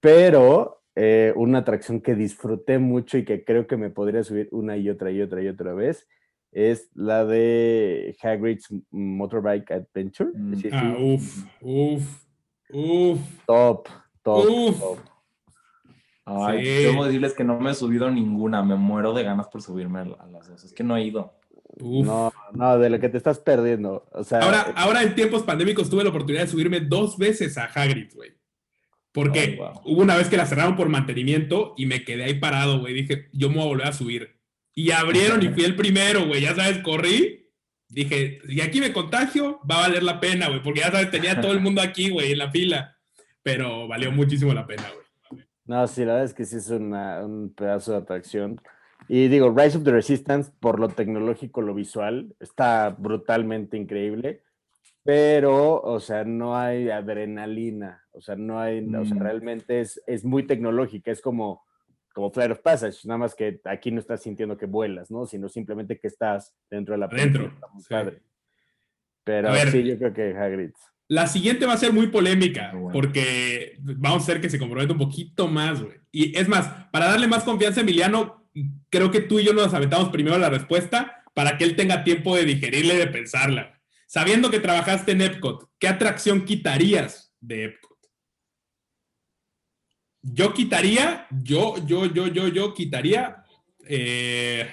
[0.00, 4.76] pero eh, una atracción que disfruté mucho y que creo que me podría subir una
[4.76, 6.06] y otra y otra y otra vez
[6.52, 10.30] es la de Hagrid's Motorbike Adventure.
[10.34, 10.54] Mm.
[10.72, 12.24] Ah, uf, uf,
[12.70, 13.20] uf.
[13.46, 13.88] Top,
[14.22, 14.46] top,
[14.78, 15.09] top.
[16.30, 16.96] Ay, sí.
[16.96, 20.48] decirles que no me he subido ninguna, me muero de ganas por subirme a las
[20.48, 21.34] dos, es que no he ido.
[21.78, 24.06] No, no, de lo que te estás perdiendo.
[24.12, 27.56] O sea, ahora, eh, ahora en tiempos pandémicos tuve la oportunidad de subirme dos veces
[27.58, 28.32] a Hagrid, güey.
[29.12, 32.80] Porque oh, hubo una vez que la cerraron por mantenimiento y me quedé ahí parado,
[32.80, 32.94] güey.
[32.94, 34.36] Dije, yo me voy a volver a subir.
[34.74, 36.42] Y abrieron y fui el primero, güey.
[36.42, 37.48] Ya sabes, corrí.
[37.88, 40.62] Dije, si aquí me contagio, va a valer la pena, güey.
[40.62, 42.96] Porque ya sabes, tenía todo el mundo aquí, güey, en la fila.
[43.42, 44.99] Pero valió muchísimo la pena, güey.
[45.70, 48.60] No, sí, la verdad es que sí es un pedazo de atracción.
[49.06, 54.42] Y digo, Rise of the Resistance, por lo tecnológico, lo visual, está brutalmente increíble,
[55.04, 59.20] pero, o sea, no hay adrenalina, o sea, no hay, o sea, mm.
[59.20, 61.64] realmente es, es muy tecnológica, es como,
[62.12, 65.24] como Flight of Passage, nada más que aquí no estás sintiendo que vuelas, ¿no?
[65.24, 67.52] Sino simplemente que estás dentro de la Dentro.
[69.22, 70.90] Pero sí, yo creo que Hagrid's.
[71.10, 74.98] La siguiente va a ser muy polémica, porque vamos a hacer que se comprometa un
[75.00, 75.98] poquito más, güey.
[76.12, 78.48] Y es más, para darle más confianza a Emiliano,
[78.90, 82.36] creo que tú y yo nos aventamos primero la respuesta para que él tenga tiempo
[82.36, 83.80] de digerirla y de pensarla.
[84.06, 87.98] Sabiendo que trabajaste en Epcot, ¿qué atracción quitarías de Epcot?
[90.22, 93.42] Yo quitaría, yo, yo, yo, yo, yo quitaría
[93.88, 94.70] eh,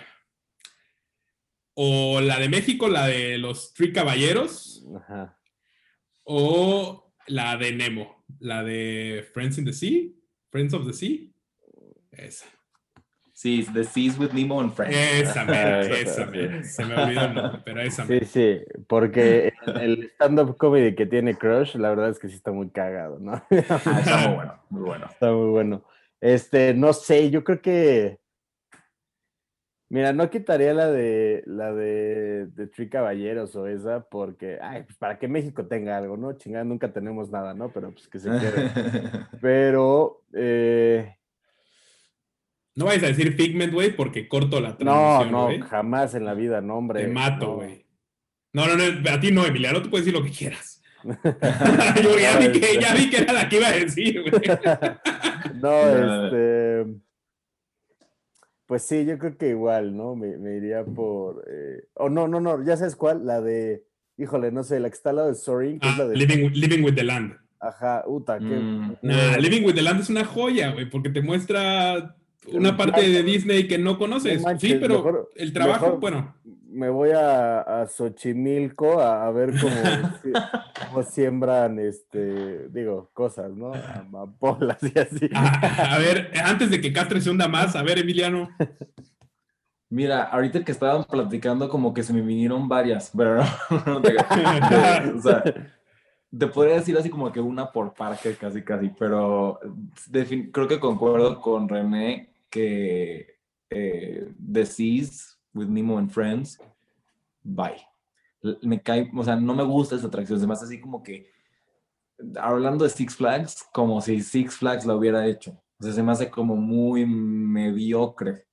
[1.73, 4.85] o la de México, la de los Tri Caballeros.
[4.95, 5.36] Ajá
[6.28, 10.11] o la de Nemo, la de Friends in the Sea,
[10.51, 11.32] Friends of the Sea.
[12.11, 12.45] Esa.
[13.32, 14.95] Sí, The Seas with Nemo and Friends.
[14.95, 15.43] Esa,
[15.91, 16.32] esa,
[16.63, 18.05] se me olvidó el nombre, pero esa.
[18.05, 22.51] Sí, sí, porque el stand-up comedy que tiene Crush, la verdad es que sí está
[22.51, 23.34] muy cagado, ¿no?
[23.34, 23.45] Ah,
[23.99, 25.05] está muy bueno, muy bueno.
[25.09, 25.84] Está muy bueno.
[26.19, 28.19] Este, no sé, yo creo que
[29.89, 34.97] Mira, no quitaría la de la de, de Tri Caballeros o esa, porque, ay, pues
[34.97, 36.33] para que México tenga algo, ¿no?
[36.33, 37.71] Chingada, nunca tenemos nada, ¿no?
[37.71, 38.69] Pero pues que se quiere.
[39.41, 41.15] Pero, eh...
[42.75, 46.33] No vayas a decir Figment, güey, porque corto la transición, No, no, jamás en la
[46.33, 47.03] vida, no, hombre.
[47.03, 47.85] Te mato, güey.
[48.51, 48.67] No.
[48.67, 50.81] no, no, a ti no, Emiliano, tú puedes decir lo que quieras.
[51.03, 54.41] Yo ya vi, que, ya vi que era la que iba a decir, güey.
[55.61, 56.66] no, este...
[58.68, 60.15] Pues sí, yo creo que igual, ¿no?
[60.15, 61.43] Me, iría por.
[61.49, 61.88] Eh...
[61.95, 63.84] Oh, no, no, no, ya sabes cuál, la de.
[64.18, 66.15] Híjole, no sé, la que está al lado de Soaring, que es la de.
[66.15, 67.34] Living, with the Land.
[67.59, 68.45] Ajá, Uta, qué.
[68.45, 68.97] Mm.
[69.01, 72.15] Nah, Living with the Land es una joya, güey, porque te muestra
[72.51, 74.43] una parte de Disney que no conoces.
[74.59, 76.36] sí, pero el trabajo, bueno
[76.70, 79.53] me voy a, a Xochimilco a, ver
[80.91, 83.74] cómo, siembran, este, digo, cosas, ¿no?
[83.74, 85.30] Amapolas y así.
[85.34, 88.49] A, ver, antes de que Castre se hunda más, a ver, Emiliano.
[89.89, 93.41] Mira, ahorita que estaban platicando, como que se me vinieron varias, pero
[93.86, 95.43] no, te, o sea,
[96.38, 99.59] te podría decir así como que una por parque, casi, casi, pero
[100.51, 103.38] creo que concuerdo con René que
[103.70, 106.60] eh, The Seas with Nemo and Friends,
[107.43, 107.82] bye.
[108.62, 111.32] Me cae, o sea, no me gusta esa atracción, se me hace así como que,
[112.39, 115.60] hablando de Six Flags, como si Six Flags lo hubiera hecho.
[115.80, 118.45] O sea, se me hace como muy mediocre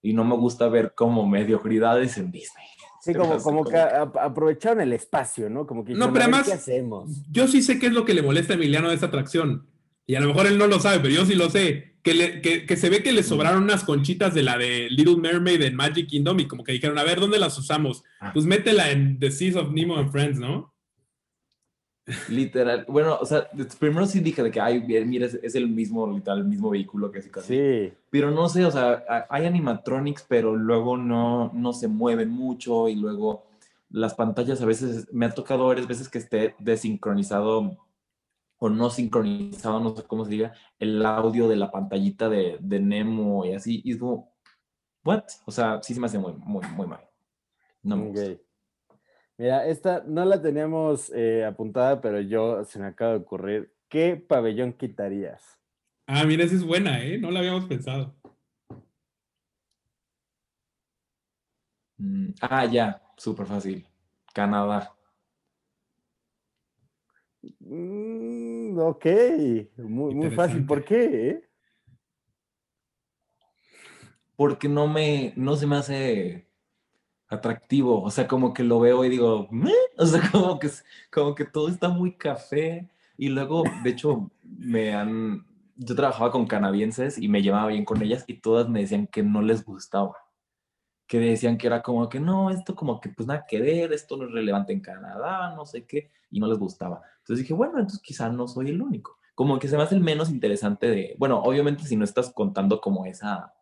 [0.00, 2.66] y no me gusta ver como mediocridades en Disney.
[3.00, 5.66] Sí, como, como, que aprovecharon el espacio, ¿no?
[5.66, 7.22] Como que no, pero además, ¿qué hacemos?
[7.30, 9.66] Yo sí sé qué es lo que le molesta a Emiliano de esta atracción.
[10.06, 12.90] Y a lo mejor él no lo sabe, pero yo sí lo sé que, se
[12.90, 16.48] ve que le sobraron unas conchitas de la de Little Mermaid en Magic Kingdom y
[16.48, 18.02] como que dijeron, a ver, ¿dónde las usamos?
[18.20, 18.30] Ah.
[18.32, 20.72] Pues métela en The Seas of Nemo and Friends, ¿no?
[22.28, 22.84] Literal.
[22.88, 23.48] Bueno, o sea,
[23.78, 27.20] primero sí dije de que, ay, mira, es, el mismo, literal, el mismo vehículo que
[27.30, 27.54] casi.
[27.54, 27.92] Sí.
[28.10, 32.96] Pero no sé, o sea, hay animatronics, pero luego no, no se mueven mucho y
[32.96, 33.44] luego
[33.90, 37.76] las pantallas a veces, me ha tocado varias veces que esté desincronizado
[38.64, 42.78] o no sincronizado, no sé cómo se diga, el audio de la pantallita de, de
[42.78, 43.82] Nemo y así.
[43.84, 44.32] Y es como,
[45.04, 45.24] ¿what?
[45.46, 47.00] O sea, sí se me hace muy, muy, muy mal.
[47.82, 48.38] No me
[49.36, 53.74] Mira, esta no la teníamos eh, apuntada, pero yo se me acaba de ocurrir.
[53.88, 55.58] ¿Qué pabellón quitarías?
[56.06, 57.18] Ah, mira, esa es buena, ¿eh?
[57.18, 58.14] No la habíamos pensado.
[61.98, 63.84] Mm, ah, ya, súper fácil.
[64.32, 64.94] Canadá.
[67.42, 69.06] Mm, ok,
[69.78, 70.64] muy, muy fácil.
[70.66, 71.28] ¿Por qué?
[71.28, 71.48] Eh?
[74.36, 76.48] Porque no me, no se me hace
[77.28, 78.02] atractivo.
[78.02, 79.48] O sea, como que lo veo y digo,
[79.96, 80.70] o sea, como que,
[81.10, 82.88] como que todo está muy café.
[83.16, 85.46] Y luego, de hecho, me han,
[85.76, 89.22] yo trabajaba con canadienses y me llevaba bien con ellas y todas me decían que
[89.22, 90.16] no les gustaba.
[91.06, 94.16] Que decían que era como que no, esto como que pues nada que ver, esto
[94.16, 97.02] no es relevante en Canadá, no sé qué, y no les gustaba.
[97.18, 99.18] Entonces dije, bueno, entonces quizá no soy el único.
[99.34, 102.80] Como que se me hace el menos interesante de, bueno, obviamente si no estás contando
[102.80, 103.52] como esa,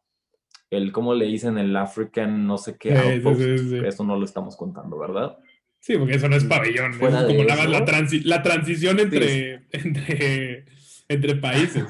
[0.71, 1.59] el, ¿cómo le dicen?
[1.59, 3.23] El African, no sé qué,
[3.87, 5.37] eso no lo estamos contando, ¿verdad?
[5.81, 10.67] Sí, porque eso no es pabellón, es como la, la, transición entre, entre,
[11.09, 11.87] entre países.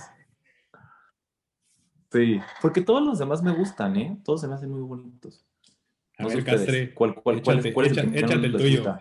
[2.12, 4.18] Sí, porque todos los demás me gustan, ¿eh?
[4.24, 5.44] Todos se me hacen muy bonitos.
[6.18, 8.98] A ver, Castre, ¿cuál, cuál, cuál, cuál es el, échate el tuyo.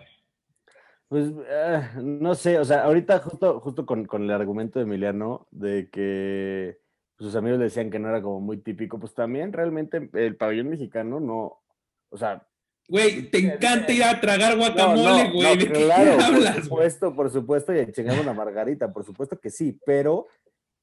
[1.10, 5.90] Pues ah, no sé, o sea, ahorita justo, justo con, el argumento de Emiliano de
[5.90, 6.80] que
[7.18, 10.70] sus amigos le decían que no era como muy típico, pues también realmente el pabellón
[10.70, 11.64] mexicano no,
[12.10, 12.46] o sea...
[12.88, 15.58] Güey, te encanta ir a tragar guacamole, güey.
[15.58, 16.56] ¿De qué hablas?
[16.56, 20.28] Por supuesto, por supuesto, y a chingar una margarita, por supuesto que sí, pero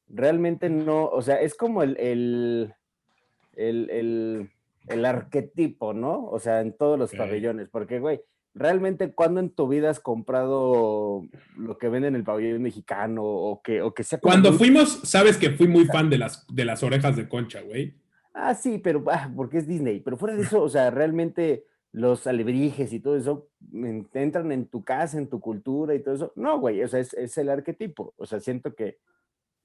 [0.08, 2.74] realmente no, o sea, es como el, el,
[3.56, 4.50] el,
[4.88, 6.26] el arquetipo, ¿no?
[6.26, 8.20] O sea, en todos los pabellones, porque, güey,
[8.54, 11.22] realmente cuando en tu vida has comprado
[11.56, 14.18] lo que venden en el pabellón mexicano o que, o que sea...
[14.18, 17.94] Cuando fuimos, sabes que fui muy fan de las, de las orejas de concha, güey.
[18.32, 20.00] Ah, sí, pero ah, porque es Disney.
[20.00, 23.48] Pero fuera de eso, o sea, realmente los alebrijes y todo eso
[24.12, 26.32] entran en tu casa, en tu cultura y todo eso.
[26.36, 28.12] No, güey, o sea, es, el arquetipo.
[28.18, 28.98] O sea, siento que,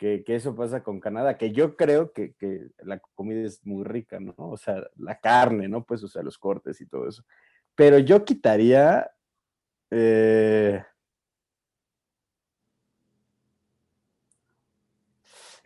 [0.02, 4.20] que, eso pasa con Canadá, que yo creo que, que la comida es muy rica,
[4.20, 4.34] ¿no?
[4.36, 5.86] O sea, la carne, ¿no?
[5.86, 7.24] Pues, o sea, los cortes y todo eso.
[7.76, 9.12] Pero yo quitaría.
[9.92, 10.84] Eh,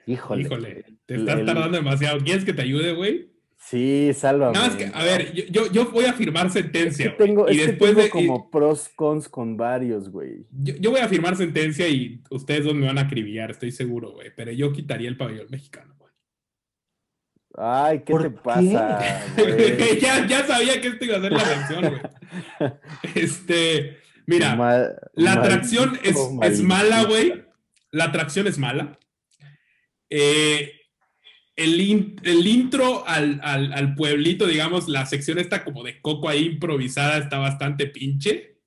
[0.06, 0.42] híjole.
[0.42, 2.20] Híjole, te estás tardando demasiado.
[2.20, 3.35] ¿Quieres que te ayude, güey?
[3.68, 4.54] Sí, sálvame.
[4.54, 7.06] Nada más que, a ver, yo, yo voy a firmar sentencia.
[7.08, 10.46] Es que tengo, y después de, como pros, cons con varios, güey.
[10.52, 14.12] Yo, yo, voy a firmar sentencia y ustedes dos me van a acribillar, estoy seguro,
[14.12, 14.30] güey.
[14.36, 16.12] Pero yo quitaría el pabellón mexicano, güey.
[17.58, 19.00] Ay, ¿qué te pasa?
[20.00, 22.72] ya, ya, sabía que esto iba a ser la canción, güey.
[23.16, 23.98] Este,
[24.28, 27.44] mira, la atracción es, es mala, güey.
[27.90, 29.00] La atracción es mala.
[30.12, 30.75] Eh,
[31.56, 36.46] el, el intro al, al, al, pueblito, digamos, la sección está como de coco ahí
[36.46, 38.58] improvisada, está bastante pinche.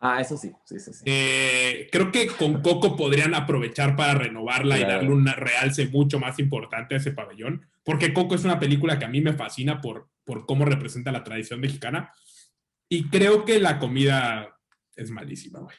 [0.00, 0.92] Ah, eso sí, sí, sí.
[0.92, 1.02] sí.
[1.06, 4.90] Eh, creo que con Coco podrían aprovechar para renovarla claro.
[4.90, 8.98] y darle un realce mucho más importante a ese pabellón, porque Coco es una película
[8.98, 12.12] que a mí me fascina por, por cómo representa la tradición mexicana
[12.88, 14.58] y creo que la comida
[14.94, 15.76] es malísima, güey.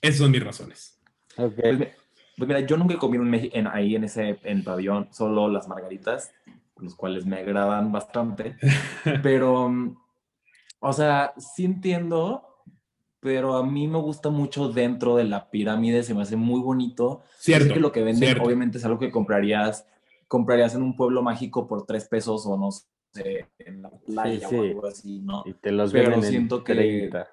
[0.00, 1.00] Esas son mis razones.
[1.36, 1.92] Okay.
[2.42, 5.68] Pues, mira, yo nunca he comido en, en, ahí en ese en pabellón, solo las
[5.68, 6.34] margaritas,
[6.76, 8.56] los cuales me agradan bastante.
[9.22, 9.96] pero, mm,
[10.80, 12.42] o sea, sí entiendo,
[13.20, 17.22] pero a mí me gusta mucho dentro de la pirámide, se me hace muy bonito.
[17.38, 17.68] Cierto.
[17.68, 18.42] Sé que lo que venden, cierto.
[18.42, 19.86] obviamente, es algo que comprarías,
[20.26, 24.56] comprarías en un pueblo mágico por tres pesos o no sé, en la playa sí,
[24.56, 24.56] sí.
[24.56, 25.44] o algo así, ¿no?
[25.46, 27.28] Y te los pero venden siento en que, 30.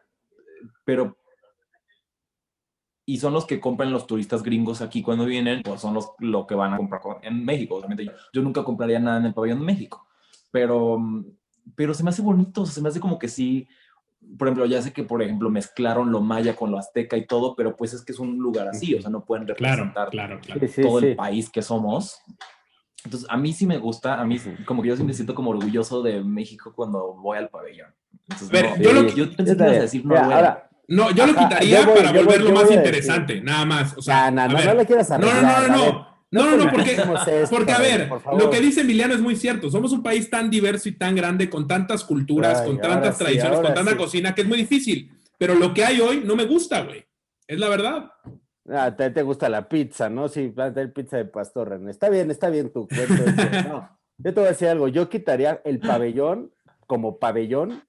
[0.86, 1.18] pero
[3.10, 6.46] y son los que compran los turistas gringos aquí cuando vienen, pues son los lo
[6.46, 7.74] que van a comprar en México.
[7.74, 10.06] Obviamente yo, yo nunca compraría nada en el pabellón de México,
[10.52, 11.02] pero,
[11.76, 13.68] pero se me hace bonito, se me hace como que sí.
[14.38, 17.56] Por ejemplo, ya sé que, por ejemplo, mezclaron lo maya con lo azteca y todo,
[17.56, 20.40] pero pues es que es un lugar así, o sea, no pueden representar claro, claro,
[20.40, 20.60] claro.
[20.60, 22.22] todo sí, sí, el país que somos.
[23.04, 25.50] Entonces, a mí sí me gusta, a mí como que yo sí me siento como
[25.50, 27.92] orgulloso de México cuando voy al pabellón.
[28.30, 30.69] Entonces, Pero, no, yo, lo que, yo pensé que ibas a decir, no, Mira, ahora,
[30.90, 33.98] no, yo lo quitaría yo voy- para voy- volverlo más interesante, decir- nada más.
[33.98, 35.44] O sea, no, no, no, no le quieras no, no, arreglar.
[35.44, 35.72] no, a ver.
[35.94, 36.10] no.
[36.32, 36.96] No, no, no, porque,
[37.50, 39.72] porque, a ver, lo que dice Emiliano es muy cierto.
[39.72, 43.24] Somos un país tan diverso y tan grande, con tantas culturas, Ay, con tantas sí,
[43.24, 43.98] tradiciones, con tanta sí.
[43.98, 45.12] cocina, que es muy difícil.
[45.40, 47.04] Pero lo que hay hoy no me gusta, güey.
[47.48, 48.12] Es la verdad.
[48.72, 50.28] Ah, te, te gusta la pizza, ¿no?
[50.28, 51.90] Sí, va a tener pizza de pastor, René.
[51.90, 53.24] Está bien, está bien tu cuento.
[53.68, 54.88] No, yo te voy a decir algo.
[54.88, 56.52] Yo quitaría el pabellón
[56.86, 57.82] como pabellón.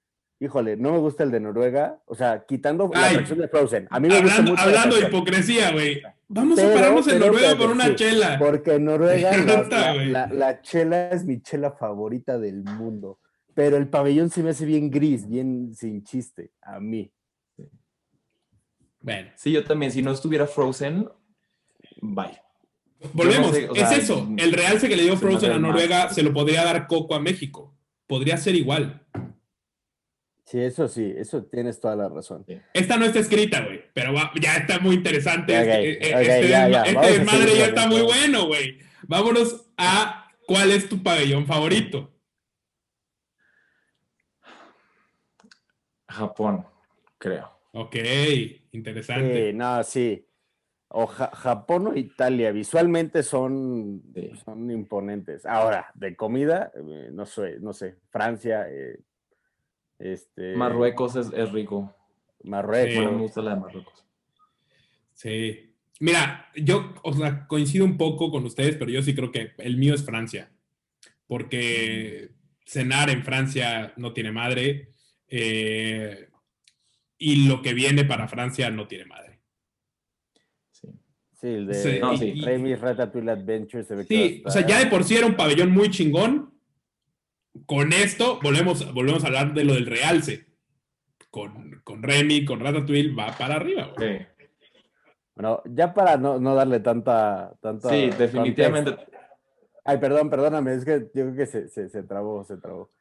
[0.43, 2.01] Híjole, no me gusta el de Noruega.
[2.07, 3.87] O sea, quitando la atracción de Frozen.
[3.91, 4.63] A mí me gusta Hablando, mucho.
[4.63, 6.01] la hablando de hipocresía, güey.
[6.27, 8.39] Vamos Pero- a pararnos en Noruega por una sí, chela.
[8.39, 9.31] Porque en Noruega
[10.31, 13.19] la, chela es mi chela favorita del mundo.
[13.53, 16.51] Pero el pabellón se me hace bien gris, bien sin chiste.
[16.63, 17.11] A mí.
[18.99, 21.07] Bueno, Sí, yo también, si no estuviera Frozen,
[22.01, 22.41] bye.
[23.13, 23.51] volvemos.
[23.51, 24.27] sé, o es sea, eso.
[24.37, 25.61] El realce que le dio Frozen a más.
[25.61, 27.75] Noruega se lo podría dar Coco a México.
[28.07, 29.05] Podría ser igual.
[30.51, 32.45] Sí, eso sí, eso tienes toda la razón.
[32.73, 35.57] Esta no está escrita, güey, pero va- ya está muy interesante.
[35.57, 36.83] Este eh, ok, este ya, desma- ya,
[37.45, 38.77] este ya está muy bueno, güey.
[39.03, 42.11] Vámonos a cuál es tu pabellón favorito.
[46.09, 46.65] Japón,
[47.17, 47.49] creo.
[47.71, 47.95] Ok,
[48.73, 49.51] interesante.
[49.51, 50.27] Sí, no, sí.
[50.89, 54.31] O Ja- Japón o Italia, visualmente son, Sí.
[54.43, 55.45] son imponentes.
[55.45, 58.99] Ahora, de comida, eh, no sé, no sé, Francia, eh,
[60.01, 61.95] este, Marruecos es, es rico.
[62.43, 62.95] Marruecos.
[62.95, 64.05] Bueno, me gusta la de Marruecos.
[65.13, 65.73] Sí.
[65.99, 69.77] Mira, yo, o sea, coincido un poco con ustedes, pero yo sí creo que el
[69.77, 70.51] mío es Francia.
[71.27, 72.31] Porque
[72.65, 74.89] cenar en Francia no tiene madre.
[75.27, 76.27] eh,
[77.17, 79.39] y lo que viene para Francia no tiene madre.
[80.71, 80.87] Sí.
[81.39, 82.33] Sí, el de Sí, no, sí.
[82.35, 85.27] y- Remy's Ratatouille Adventure se ve que Sí, o sea, ya de por sí era
[85.27, 86.50] un pabellón muy chingón.
[87.65, 90.47] Con esto volvemos, volvemos a hablar de lo del realce.
[91.29, 94.19] Con, con Remy, con Ratatouille, va para arriba, güey.
[94.19, 94.25] Sí,
[95.35, 98.91] Bueno, ya para no, no darle tanta, tanta Sí, definitivamente.
[98.91, 99.17] contexto.
[99.83, 102.91] Ay, perdón, perdóname, es que yo creo que se, se, se trabó, se trabó.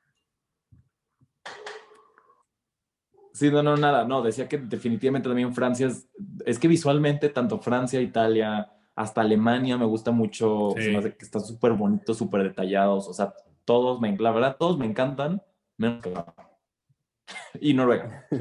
[3.32, 4.04] Sí, no, no, nada.
[4.04, 6.08] No, decía que definitivamente también Francia es,
[6.44, 10.70] es que visualmente tanto Francia, Italia, hasta Alemania me gusta mucho.
[10.76, 10.84] Sí.
[10.84, 13.08] Se me hace que están súper bonitos, súper detallados.
[13.08, 13.32] O sea,
[13.64, 15.42] todos me, la verdad, todos me encantan,
[15.76, 16.12] menos que
[17.60, 18.26] Y Noruega.
[18.30, 18.38] sí.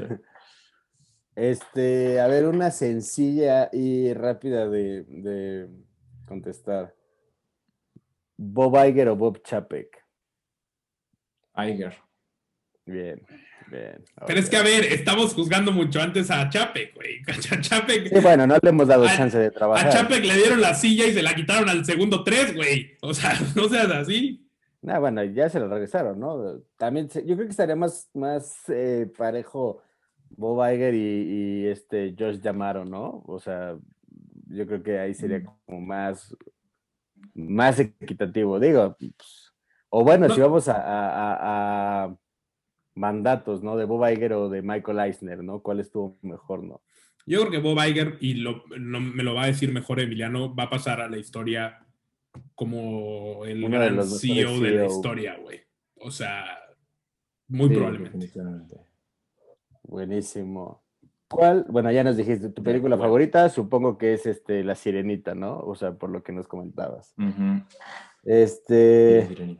[1.36, 5.68] Este, a ver, una sencilla y rápida de, de
[6.26, 6.94] contestar.
[8.36, 10.04] Bob Iger o Bob Chapek.
[11.56, 11.94] Iger.
[12.84, 13.24] Bien,
[13.70, 14.04] bien.
[14.26, 17.20] Pero es que, a ver, estamos juzgando mucho antes a Chapek, güey.
[17.28, 19.90] A Chapek, Sí, bueno, no le hemos dado A- chance de a trabajar.
[19.92, 22.96] Chapek le dieron la silla y se la quitaron al segundo tres, güey.
[23.02, 24.49] O sea, no seas así.
[24.86, 26.60] Ah, bueno, ya se lo regresaron, ¿no?
[26.78, 29.82] También, se- yo creo que estaría más, más eh, parejo
[30.30, 33.22] Bob Iger y, y este Josh Yamaro, ¿no?
[33.26, 33.76] O sea,
[34.46, 36.34] yo creo que ahí sería como más,
[37.34, 38.58] más equitativo.
[38.58, 39.52] Digo, pues,
[39.90, 42.16] o bueno, si vamos a,
[42.94, 43.76] mandatos, ¿no?
[43.76, 45.60] De Bob Iger o de Michael Eisner, ¿no?
[45.60, 46.82] ¿Cuál estuvo mejor, no?
[47.26, 50.64] Yo creo que Bob Iger, y lo, me lo va a decir mejor Emiliano, va
[50.64, 51.79] a pasar a la historia
[52.54, 55.60] como el gran CEO de la e historia, güey.
[55.96, 56.44] O sea,
[57.48, 58.30] muy probablemente.
[59.82, 60.82] Buenísimo.
[61.28, 61.64] ¿Cuál?
[61.68, 65.58] Bueno, ya nos dijiste tu película favorita, supongo que es este La Sirenita, ¿no?
[65.60, 67.14] O sea, por lo que nos comentabas.
[68.24, 69.58] Este.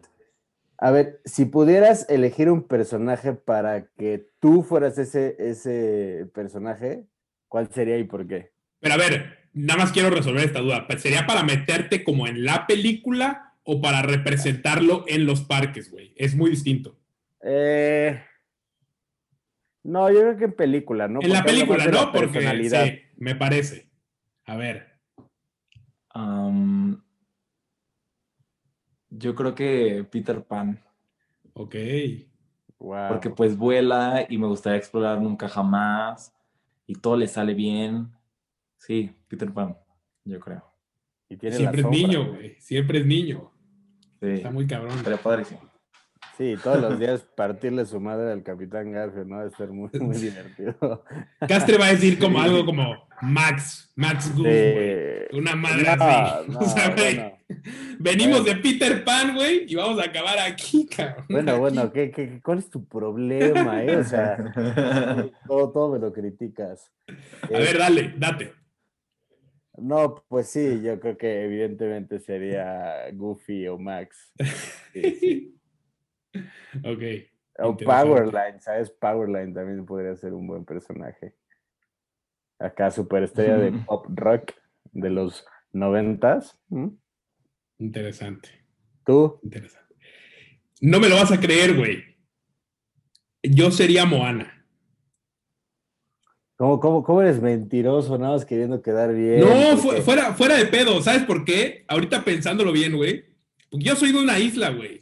[0.78, 7.06] A ver, si pudieras elegir un personaje para que tú fueras ese, ese personaje,
[7.48, 8.52] ¿cuál sería y por qué?
[8.80, 10.86] Pero a ver, nada más quiero resolver esta duda.
[10.98, 16.12] ¿Sería para meterte como en la película o para representarlo en los parques, güey?
[16.16, 16.96] Es muy distinto.
[17.42, 18.20] Eh,
[19.82, 21.20] no, yo creo que en película, ¿no?
[21.22, 22.12] En la película, ¿no?
[22.12, 23.88] Porque sí, me parece.
[24.44, 24.88] A ver.
[29.10, 30.82] yo creo que Peter Pan.
[31.54, 31.74] Ok.
[32.78, 36.32] Porque pues vuela y me gustaría explorar nunca jamás
[36.86, 38.10] y todo le sale bien.
[38.80, 39.76] Sí, Peter Pan,
[40.24, 40.64] yo creo.
[41.28, 42.56] Siempre es niño, güey.
[42.58, 43.52] Siempre es niño.
[44.20, 44.28] Sí.
[44.28, 44.98] Está muy cabrón.
[45.04, 45.60] Pero padrísimo.
[46.36, 49.38] Sí, todos los días partirle su madre al Capitán Garfield, ¿no?
[49.40, 51.04] Debe ser muy, muy divertido.
[51.46, 56.52] Castre va a decir como algo como Max, Max Goose, Una madre así.
[56.58, 57.36] o sea,
[57.98, 61.26] venimos de Peter Pan, güey, y vamos a acabar aquí, cabrón.
[61.28, 63.96] Bueno, bueno, ¿qué, qué, cuál es tu problema, eh?
[63.96, 64.38] O sea,
[65.46, 66.90] todo, todo me lo criticas.
[67.42, 68.59] A ver, dale, date.
[69.80, 74.32] No, pues sí, yo creo que evidentemente sería Goofy o Max.
[74.92, 75.60] Sí, sí.
[76.84, 77.02] ok.
[77.62, 78.90] O Powerline, ¿sabes?
[78.90, 81.34] Powerline también podría ser un buen personaje.
[82.58, 84.52] Acá, superestrella de pop rock
[84.92, 86.58] de los noventas.
[87.78, 88.48] Interesante.
[89.04, 89.40] ¿Tú?
[89.42, 89.94] Interesante.
[90.80, 92.16] No me lo vas a creer, güey.
[93.42, 94.59] Yo sería Moana.
[96.60, 98.18] ¿Cómo, cómo, cómo eres mentiroso?
[98.18, 99.40] Nada más queriendo quedar bien.
[99.40, 101.00] No, fuera, fuera de pedo.
[101.00, 101.86] ¿Sabes por qué?
[101.88, 103.24] Ahorita pensándolo bien, güey.
[103.70, 105.00] yo soy de una isla, güey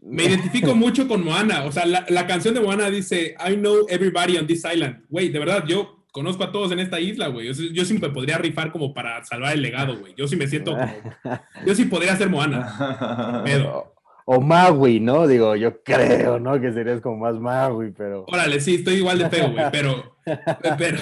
[0.00, 1.64] me identifico mucho con Moana.
[1.64, 5.02] O sea, la, canción de Moana dice, I know everybody on this island.
[5.08, 7.52] Güey, de verdad, yo conozco a todos en esta isla, güey.
[7.72, 10.14] Yo, siempre podría rifar como para salvar el legado, güey.
[10.16, 10.92] Yo sí me siento como...
[11.66, 13.42] Yo sí podría ser Moana.
[14.26, 15.26] O, Maui, ¿no?
[15.26, 16.60] Digo, yo creo, ¿no?
[16.60, 18.24] Que serías como más Maui, pero...
[18.28, 19.66] Órale, sí, estoy igual de feo, güey.
[19.70, 20.16] Pero,
[20.78, 20.98] pero,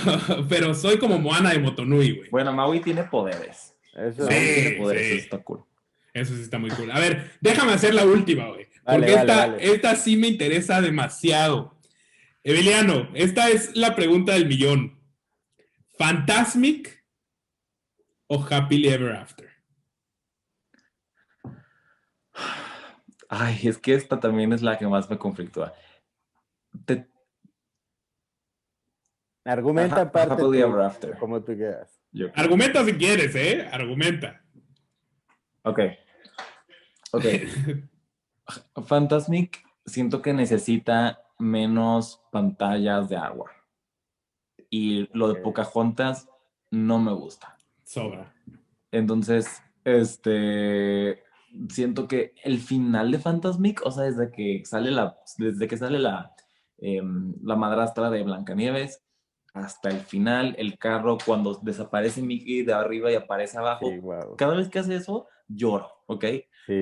[0.48, 2.30] pero soy como Moana de Motonui, güey.
[2.30, 3.76] Bueno, Maui tiene poderes.
[3.94, 5.64] Eso sí, tiene poderes, eso está cool.
[6.12, 6.90] Eso sí está muy cool.
[6.90, 8.66] A ver, déjame hacer la última, güey.
[8.84, 9.14] Porque
[9.60, 11.76] esta, sí me interesa demasiado.
[12.42, 14.98] Emiliano, esta es la pregunta del millón.
[15.96, 17.04] ¿Fantasmic
[18.26, 19.48] o Happily Ever After?
[23.34, 25.72] Ay, es que esta también es la que más me conflictúa.
[29.42, 30.34] Argumenta aparte.
[30.34, 31.16] Happily Ever After.
[31.16, 31.98] Como tú quieras.
[32.34, 33.66] Argumenta si quieres, ¿eh?
[33.72, 34.44] Argumenta.
[35.62, 35.80] Ok.
[37.12, 37.24] Ok.
[38.86, 43.50] Fantasmic siento que necesita menos pantallas de agua.
[44.68, 46.28] Y lo de Pocahontas
[46.70, 47.56] no me gusta.
[47.82, 48.30] Sobra.
[48.90, 51.24] Entonces, este
[51.68, 55.98] siento que el final de Fantasmic, o sea, desde que sale la, desde que sale
[55.98, 56.34] la,
[56.78, 59.02] em, la madrastra de Blancanieves
[59.54, 63.86] hasta el final, el carro, cuando desaparece Mickey de arriba y aparece abajo,
[64.38, 66.24] cada vez que hace eso, lloro, ¿ok?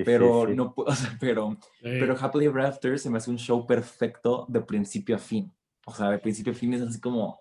[0.04, 3.66] pero no puedo, o sea, pero, pero Happily Ever After se me hace un show
[3.66, 5.52] perfecto de principio a fin.
[5.86, 7.40] O sea, de principio a fin es así como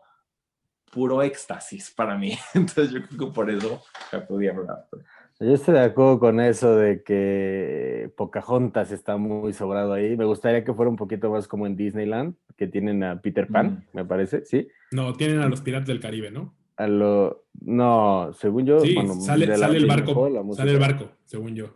[0.92, 2.38] puro éxtasis para mí.
[2.54, 5.06] Entonces yo creo que por eso Happily Ever After.
[5.42, 10.18] Yo estoy de acuerdo con eso de que Pocahontas está muy sobrado ahí.
[10.18, 13.88] Me gustaría que fuera un poquito más como en Disneyland, que tienen a Peter Pan,
[13.94, 14.68] me parece, ¿sí?
[14.92, 16.54] No, tienen a los Piratas del Caribe, ¿no?
[16.76, 17.46] A lo...
[17.62, 18.82] No, según yo...
[18.82, 21.74] Sí, sale, el barco, sale el barco, según yo.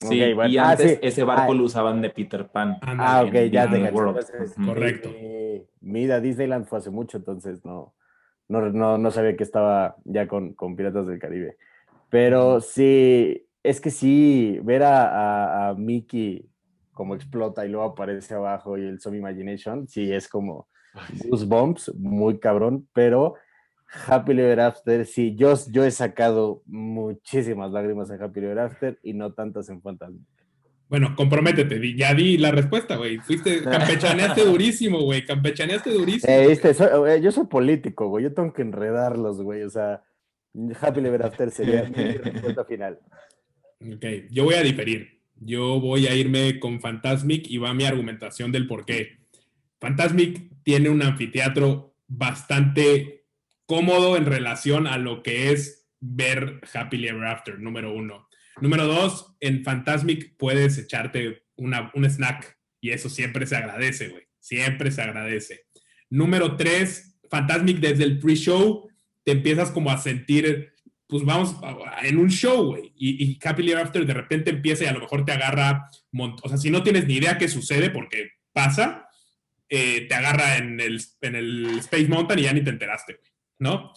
[0.00, 2.78] Sí, y ah, antes ese barco lo usaban de Peter Pan.
[2.80, 3.90] Ah, ok, ya te
[4.64, 5.10] Correcto.
[5.80, 7.94] mira, Disneyland fue hace mucho, entonces no,
[8.48, 11.58] no, no, sabía que estaba ya con, con, Piratas del Caribe.
[12.08, 16.48] Pero sí, es que sí, ver a, a, Mickey
[16.92, 20.68] como explota y luego aparece abajo y el Some Imagination, sí es como
[21.28, 23.34] Goosebumps, muy cabrón, pero
[24.06, 29.12] Happy Ever After, sí, yo, yo he sacado muchísimas lágrimas en Happy Ever After y
[29.12, 30.20] no tantas en Fantasma.
[30.88, 33.18] Bueno, comprométete, ya di la respuesta, güey.
[33.18, 36.32] Fuiste, campechaneaste durísimo, güey, campechaneaste durísimo.
[36.32, 40.02] Eh, eh, yo soy político, güey, yo tengo que enredarlos, güey, o sea,
[40.80, 42.98] Happy Ever After sería mi respuesta final.
[43.80, 45.20] Ok, yo voy a diferir.
[45.38, 49.18] Yo voy a irme con Fantasmic y va mi argumentación del por qué.
[49.80, 53.24] Fantasmic tiene un anfiteatro bastante
[53.66, 58.28] cómodo en relación a lo que es ver Happily Ever After, número uno.
[58.60, 64.22] Número dos, en Fantasmic puedes echarte una, un snack y eso siempre se agradece, güey.
[64.40, 65.66] Siempre se agradece.
[66.08, 68.88] Número tres, Fantasmic desde el pre-show
[69.26, 70.72] te empiezas como a sentir,
[71.08, 71.56] pues vamos,
[72.04, 72.92] en un show, güey.
[72.96, 76.56] Y, y Happily After de repente empieza y a lo mejor te agarra, o sea,
[76.56, 79.08] si no tienes ni idea qué sucede porque pasa,
[79.68, 83.18] eh, te agarra en el, en el Space Mountain y ya ni te enteraste,
[83.58, 83.92] ¿no?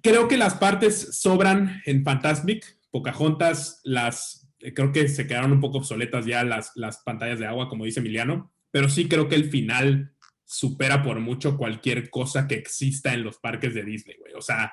[0.00, 2.78] Creo que las partes sobran en Fantasmic.
[2.90, 7.68] Pocahontas, las, creo que se quedaron un poco obsoletas ya las, las pantallas de agua,
[7.68, 10.14] como dice Emiliano, pero sí creo que el final
[10.48, 14.32] supera por mucho cualquier cosa que exista en los parques de Disney, güey.
[14.32, 14.72] O sea,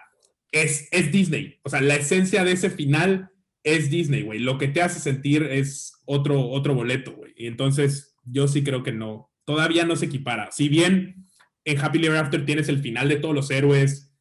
[0.50, 1.60] es, es Disney.
[1.64, 3.30] O sea, la esencia de ese final
[3.62, 4.40] es Disney, güey.
[4.40, 7.34] Lo que te hace sentir es otro, otro boleto, güey.
[7.36, 10.50] Y entonces yo sí creo que no, todavía no se equipara.
[10.50, 11.28] Si bien
[11.66, 14.16] en Happy Ever After tienes el final de todos los héroes,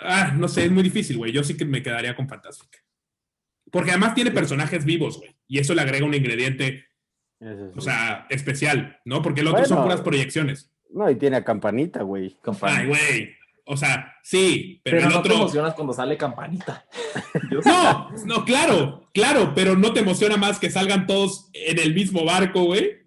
[0.00, 1.32] ah, no sé, es muy difícil, güey.
[1.32, 2.84] Yo sí que me quedaría con Fantastic.
[3.72, 5.34] Porque además tiene personajes vivos, güey.
[5.48, 6.84] Y eso le agrega un ingrediente,
[7.76, 9.22] o sea, especial, ¿no?
[9.22, 10.70] Porque el otro son puras proyecciones.
[10.90, 12.36] No, y tiene a Campanita, güey.
[12.62, 13.30] Ay, güey.
[13.64, 15.32] O sea, sí, pero, el no otro...
[15.32, 16.84] te emocionas cuando sale Campanita.
[17.64, 22.24] no, no, claro, claro, pero no te emociona más que salgan todos en el mismo
[22.24, 22.98] barco, güey.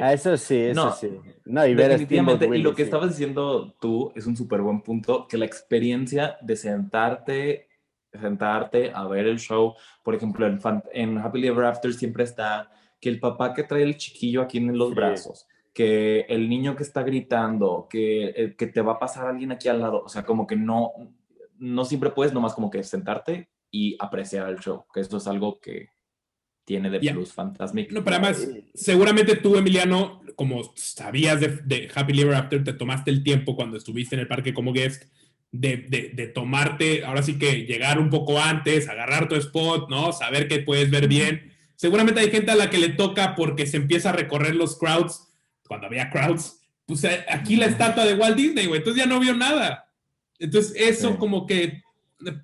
[0.00, 1.18] Ah, eso sí, eso sí.
[1.44, 5.26] No, y ver definitivamente, y lo que estabas diciendo tú es un súper buen punto,
[5.28, 7.68] que la experiencia de sentarte,
[8.12, 10.60] sentarte a ver el show, por ejemplo, en,
[10.92, 12.70] en Happily Ever After siempre está
[13.00, 16.82] que el papá que trae el chiquillo aquí en los brazos, que el niño que
[16.82, 20.24] está gritando, que, eh, que te va a pasar alguien aquí al lado, o sea,
[20.24, 20.92] como que no,
[21.58, 25.60] no siempre puedes nomás como que sentarte y apreciar el show, que esto es algo
[25.60, 25.90] que,
[26.66, 27.92] tiene de plus Fantasmic.
[27.92, 33.10] No, pero además, seguramente tú, Emiliano, como sabías de, de, Happy Ever After, te tomaste
[33.10, 35.04] el tiempo cuando estuviste en el parque como guest
[35.52, 40.12] de, de, de, tomarte, ahora sí que llegar un poco antes, agarrar tu spot, ¿no?
[40.12, 41.52] Saber que puedes ver bien.
[41.76, 45.32] Seguramente hay gente a la que le toca porque se empieza a recorrer los crowds,
[45.68, 49.20] cuando había crowds, pues eh, aquí la estatua de Walt Disney, güey, entonces ya no
[49.20, 49.92] vio nada.
[50.38, 51.82] Entonces eso como que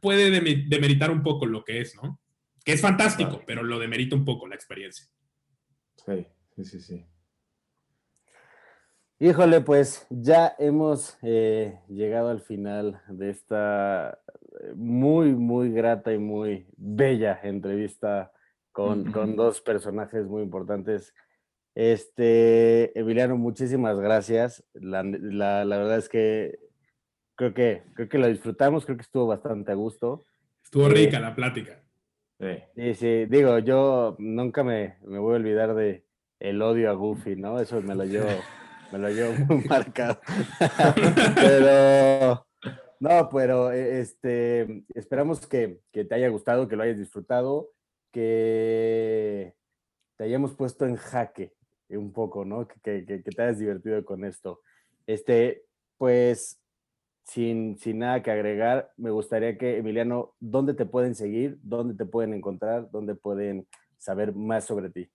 [0.00, 2.20] puede demeritar un poco lo que es, ¿no?
[2.64, 5.06] que es fantástico, pero lo demerita un poco la experiencia.
[6.04, 6.26] Sí,
[6.56, 7.06] sí, sí, sí.
[9.18, 14.18] Híjole, pues ya hemos eh, llegado al final de esta
[14.60, 18.32] eh, muy, muy grata y muy bella entrevista
[18.72, 21.14] con, con dos personajes muy importantes.
[21.74, 24.64] Este, Emiliano, muchísimas gracias.
[24.74, 26.58] La, la, la, verdad es que
[27.36, 30.24] creo que creo que lo disfrutamos, creo que estuvo bastante a gusto.
[30.62, 31.82] Estuvo rica la plática.
[32.74, 32.94] Sí.
[32.94, 36.04] sí, digo, yo nunca me, me, voy a olvidar de
[36.40, 37.60] el odio a Goofy, ¿no?
[37.60, 38.26] Eso me lo llevo,
[38.92, 40.18] me lo llevo muy marcado.
[41.36, 42.44] pero,
[42.98, 47.70] no, pero este, esperamos que, que, te haya gustado, que lo hayas disfrutado,
[48.12, 49.54] que
[50.16, 51.54] te hayamos puesto en jaque
[51.88, 52.66] un poco, ¿no?
[52.68, 54.60] Que, que, que te hayas divertido con esto.
[55.06, 55.64] Este,
[55.98, 56.60] pues
[57.24, 61.58] sin, sin nada que agregar, me gustaría que, Emiliano, ¿dónde te pueden seguir?
[61.62, 62.90] ¿Dónde te pueden encontrar?
[62.90, 63.66] ¿Dónde pueden
[63.98, 65.08] saber más sobre ti?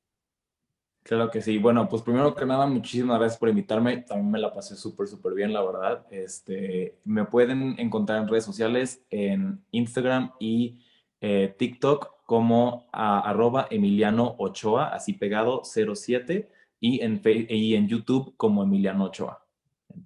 [1.03, 1.57] Claro que sí.
[1.57, 3.97] Bueno, pues primero que nada, muchísimas gracias por invitarme.
[3.97, 6.05] También me la pasé súper, súper bien, la verdad.
[6.11, 10.83] Este, me pueden encontrar en redes sociales, en Instagram y
[11.21, 18.35] eh, TikTok como a, arroba Emiliano Ochoa, así pegado 07, y en, y en YouTube
[18.35, 19.45] como Emiliano Ochoa.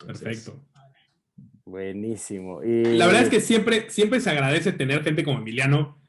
[0.06, 0.54] Perfecto.
[1.66, 2.64] Buenísimo.
[2.64, 2.96] Y...
[2.96, 6.00] La verdad es que siempre, siempre se agradece tener gente como Emiliano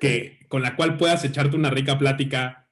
[0.00, 2.66] que, con la cual puedas echarte una rica plática.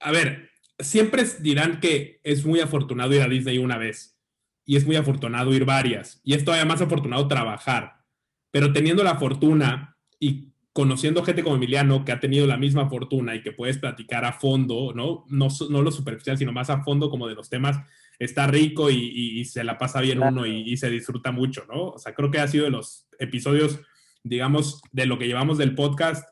[0.00, 0.50] A ver,
[0.80, 4.18] siempre dirán que es muy afortunado ir a Disney una vez
[4.64, 8.02] y es muy afortunado ir varias y es todavía más afortunado trabajar,
[8.50, 13.34] pero teniendo la fortuna y conociendo gente como Emiliano que ha tenido la misma fortuna
[13.34, 15.24] y que puedes platicar a fondo, ¿no?
[15.26, 17.78] No, no lo superficial, sino más a fondo como de los temas
[18.18, 21.92] está rico y, se la pasa bien uno y, se disfruta mucho, ¿no?
[21.92, 23.80] O sea, creo que ha sido de los episodios,
[24.22, 26.28] digamos, de lo que llevamos del podcast,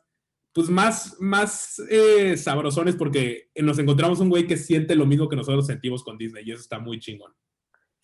[0.53, 5.37] pues más, más eh, sabrosones porque nos encontramos un güey que siente lo mismo que
[5.37, 7.33] nosotros sentimos con Disney y eso está muy chingón.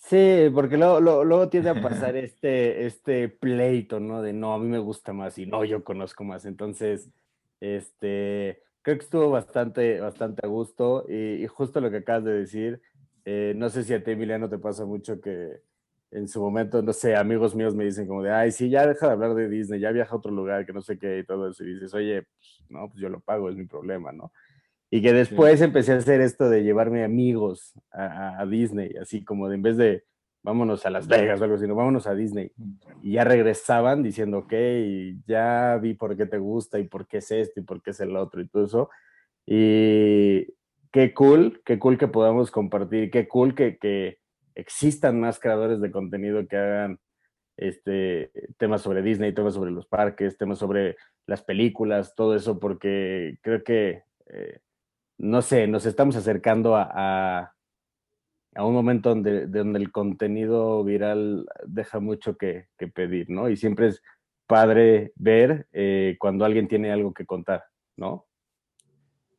[0.03, 4.21] Sí, porque luego, luego, tiende a pasar este, este pleito, ¿no?
[4.21, 6.45] De no, a mí me gusta más y no, yo conozco más.
[6.45, 7.09] Entonces,
[7.61, 12.33] este, creo que estuvo bastante, bastante a gusto y, y justo lo que acabas de
[12.33, 12.81] decir,
[13.25, 15.61] eh, no sé si a ti, Emiliano, te pasa mucho que,
[16.11, 19.07] en su momento, no sé, amigos míos me dicen como de, ay, sí, ya deja
[19.07, 21.49] de hablar de Disney, ya viaja a otro lugar, que no sé qué y todo
[21.49, 21.63] eso.
[21.63, 24.33] Y dices, oye, pues, no, pues yo lo pago, es mi problema, ¿no?
[24.93, 29.55] Y que después empecé a hacer esto de llevarme amigos a, Disney, así como de
[29.55, 30.03] en vez de
[30.43, 32.51] vámonos a Las Vegas o algo así, no, vámonos a Disney.
[33.01, 34.53] Y ya regresaban diciendo, ok,
[35.25, 38.01] ya vi por qué te gusta y por qué es esto y por qué es
[38.01, 38.89] el otro y todo eso.
[39.45, 40.53] Y
[40.91, 44.19] qué cool, qué cool que podamos compartir, qué cool que, que
[44.55, 46.99] existan más creadores de contenido que hagan
[47.55, 50.97] este, temas sobre Disney, temas sobre los parques, temas sobre
[51.27, 54.59] las películas, todo eso, porque creo que, eh,
[55.21, 57.53] no sé, nos estamos acercando a,
[58.55, 63.47] a, un momento donde, donde, el contenido viral deja mucho que, pedir, ¿no?
[63.47, 64.01] Y siempre es
[64.47, 67.63] padre ver eh, cuando alguien tiene algo que contar,
[67.95, 68.25] ¿no?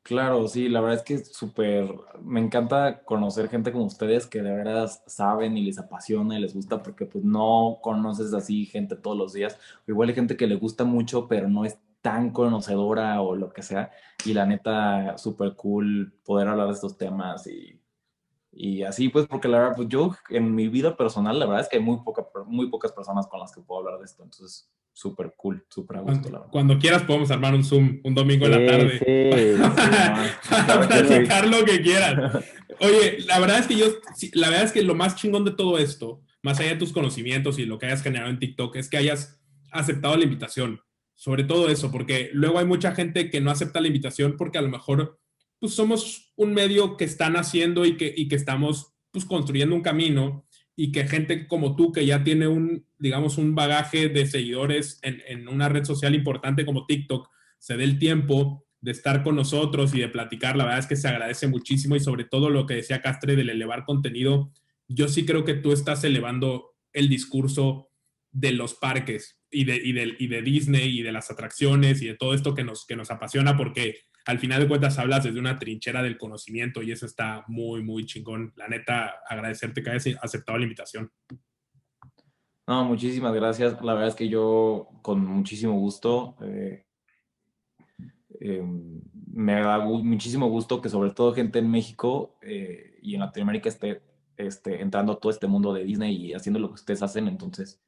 [0.04, 1.88] Claro, sí, la verdad es que es súper,
[2.22, 6.54] me encanta conocer gente como ustedes que de verdad saben y les apasiona y les
[6.54, 9.58] gusta porque pues no conoces así gente todos los días.
[9.86, 13.62] igual hay gente que le gusta mucho pero no es tan conocedora o lo que
[13.62, 13.90] sea.
[14.24, 17.80] Y la neta, súper cool poder hablar de estos temas y,
[18.52, 21.68] y así pues porque la verdad, pues yo en mi vida personal la verdad es
[21.68, 24.22] que hay muy, poca, muy pocas personas con las que puedo hablar de esto.
[24.22, 28.44] Entonces súper cool, súper a gusto, cuando, Cuando quieras podemos armar un Zoom un domingo
[28.46, 28.98] en la tarde.
[28.98, 32.44] Sí, para platicar lo que quieras.
[32.80, 33.86] Oye, la verdad es que yo,
[34.34, 37.58] la verdad es que lo más chingón de todo esto, más allá de tus conocimientos
[37.58, 40.80] y lo que hayas generado en TikTok, es que hayas aceptado la invitación.
[41.22, 44.62] Sobre todo eso, porque luego hay mucha gente que no acepta la invitación porque a
[44.62, 45.20] lo mejor
[45.60, 49.82] pues somos un medio que están haciendo y que, y que estamos pues construyendo un
[49.82, 50.44] camino
[50.74, 55.46] y que gente como tú, que ya tiene un, digamos, un bagaje de seguidores en,
[55.46, 60.00] una red social importante como TikTok, se dé el tiempo de estar con nosotros y
[60.00, 63.00] de platicar, la verdad es que se agradece muchísimo y sobre todo lo que decía
[63.00, 64.50] Castre del elevar contenido,
[64.88, 67.90] yo sí creo que tú estás elevando el discurso
[68.32, 72.08] de los parques y de, y de, y de Disney y de las atracciones y
[72.08, 75.38] de todo esto que nos, que nos apasiona porque al final de cuentas hablas desde
[75.38, 78.52] una trinchera del conocimiento y eso está muy, muy chingón.
[78.56, 81.10] La neta, agradecerte que hayas aceptado la invitación.
[82.66, 83.82] No, muchísimas gracias.
[83.82, 86.84] La verdad es que yo con muchísimo gusto, eh,
[88.40, 89.00] em,
[89.32, 94.02] me da muchísimo gusto que sobre todo gente en México eh, y en Latinoamérica esté,
[94.36, 97.26] esté entrando a todo este mundo de Disney y haciendo lo que ustedes hacen.
[97.26, 97.82] Entonces,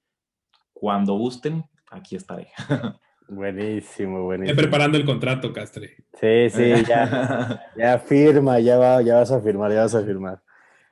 [0.75, 2.49] cuando gusten, aquí estaré.
[3.27, 4.55] Buenísimo, buenísimo.
[4.57, 5.97] preparando el contrato, Castre.
[6.21, 10.43] Sí, sí, ya, ya firma, ya, va, ya vas a firmar, ya vas a firmar.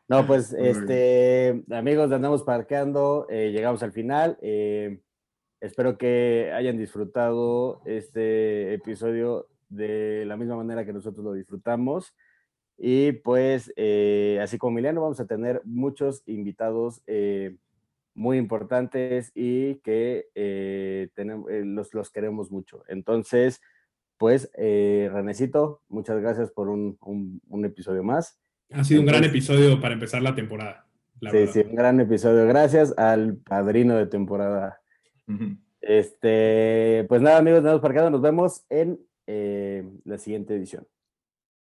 [0.09, 4.39] No, pues, este, amigos Andamos Parqueando, eh, llegamos al final.
[4.41, 5.01] Eh,
[5.61, 12.15] espero que hayan disfrutado este episodio de la misma manera que nosotros lo disfrutamos.
[12.79, 17.03] Y pues, eh, así como Emiliano, vamos a tener muchos invitados
[18.15, 22.83] muy importantes y que eh, tenemos, eh, los, los, queremos mucho.
[22.89, 23.61] Entonces,
[24.19, 28.39] pues, eh, Renecito, muchas gracias por un, un, episodio más.
[28.73, 30.87] Ha sido un gran episodio para empezar la temporada.
[31.31, 32.47] sí, sí, un gran episodio.
[32.47, 34.81] Gracias al padrino de temporada.
[35.81, 38.11] Este, pues nada, amigos, nada parqueado.
[38.11, 40.87] Nos vemos en la siguiente edición.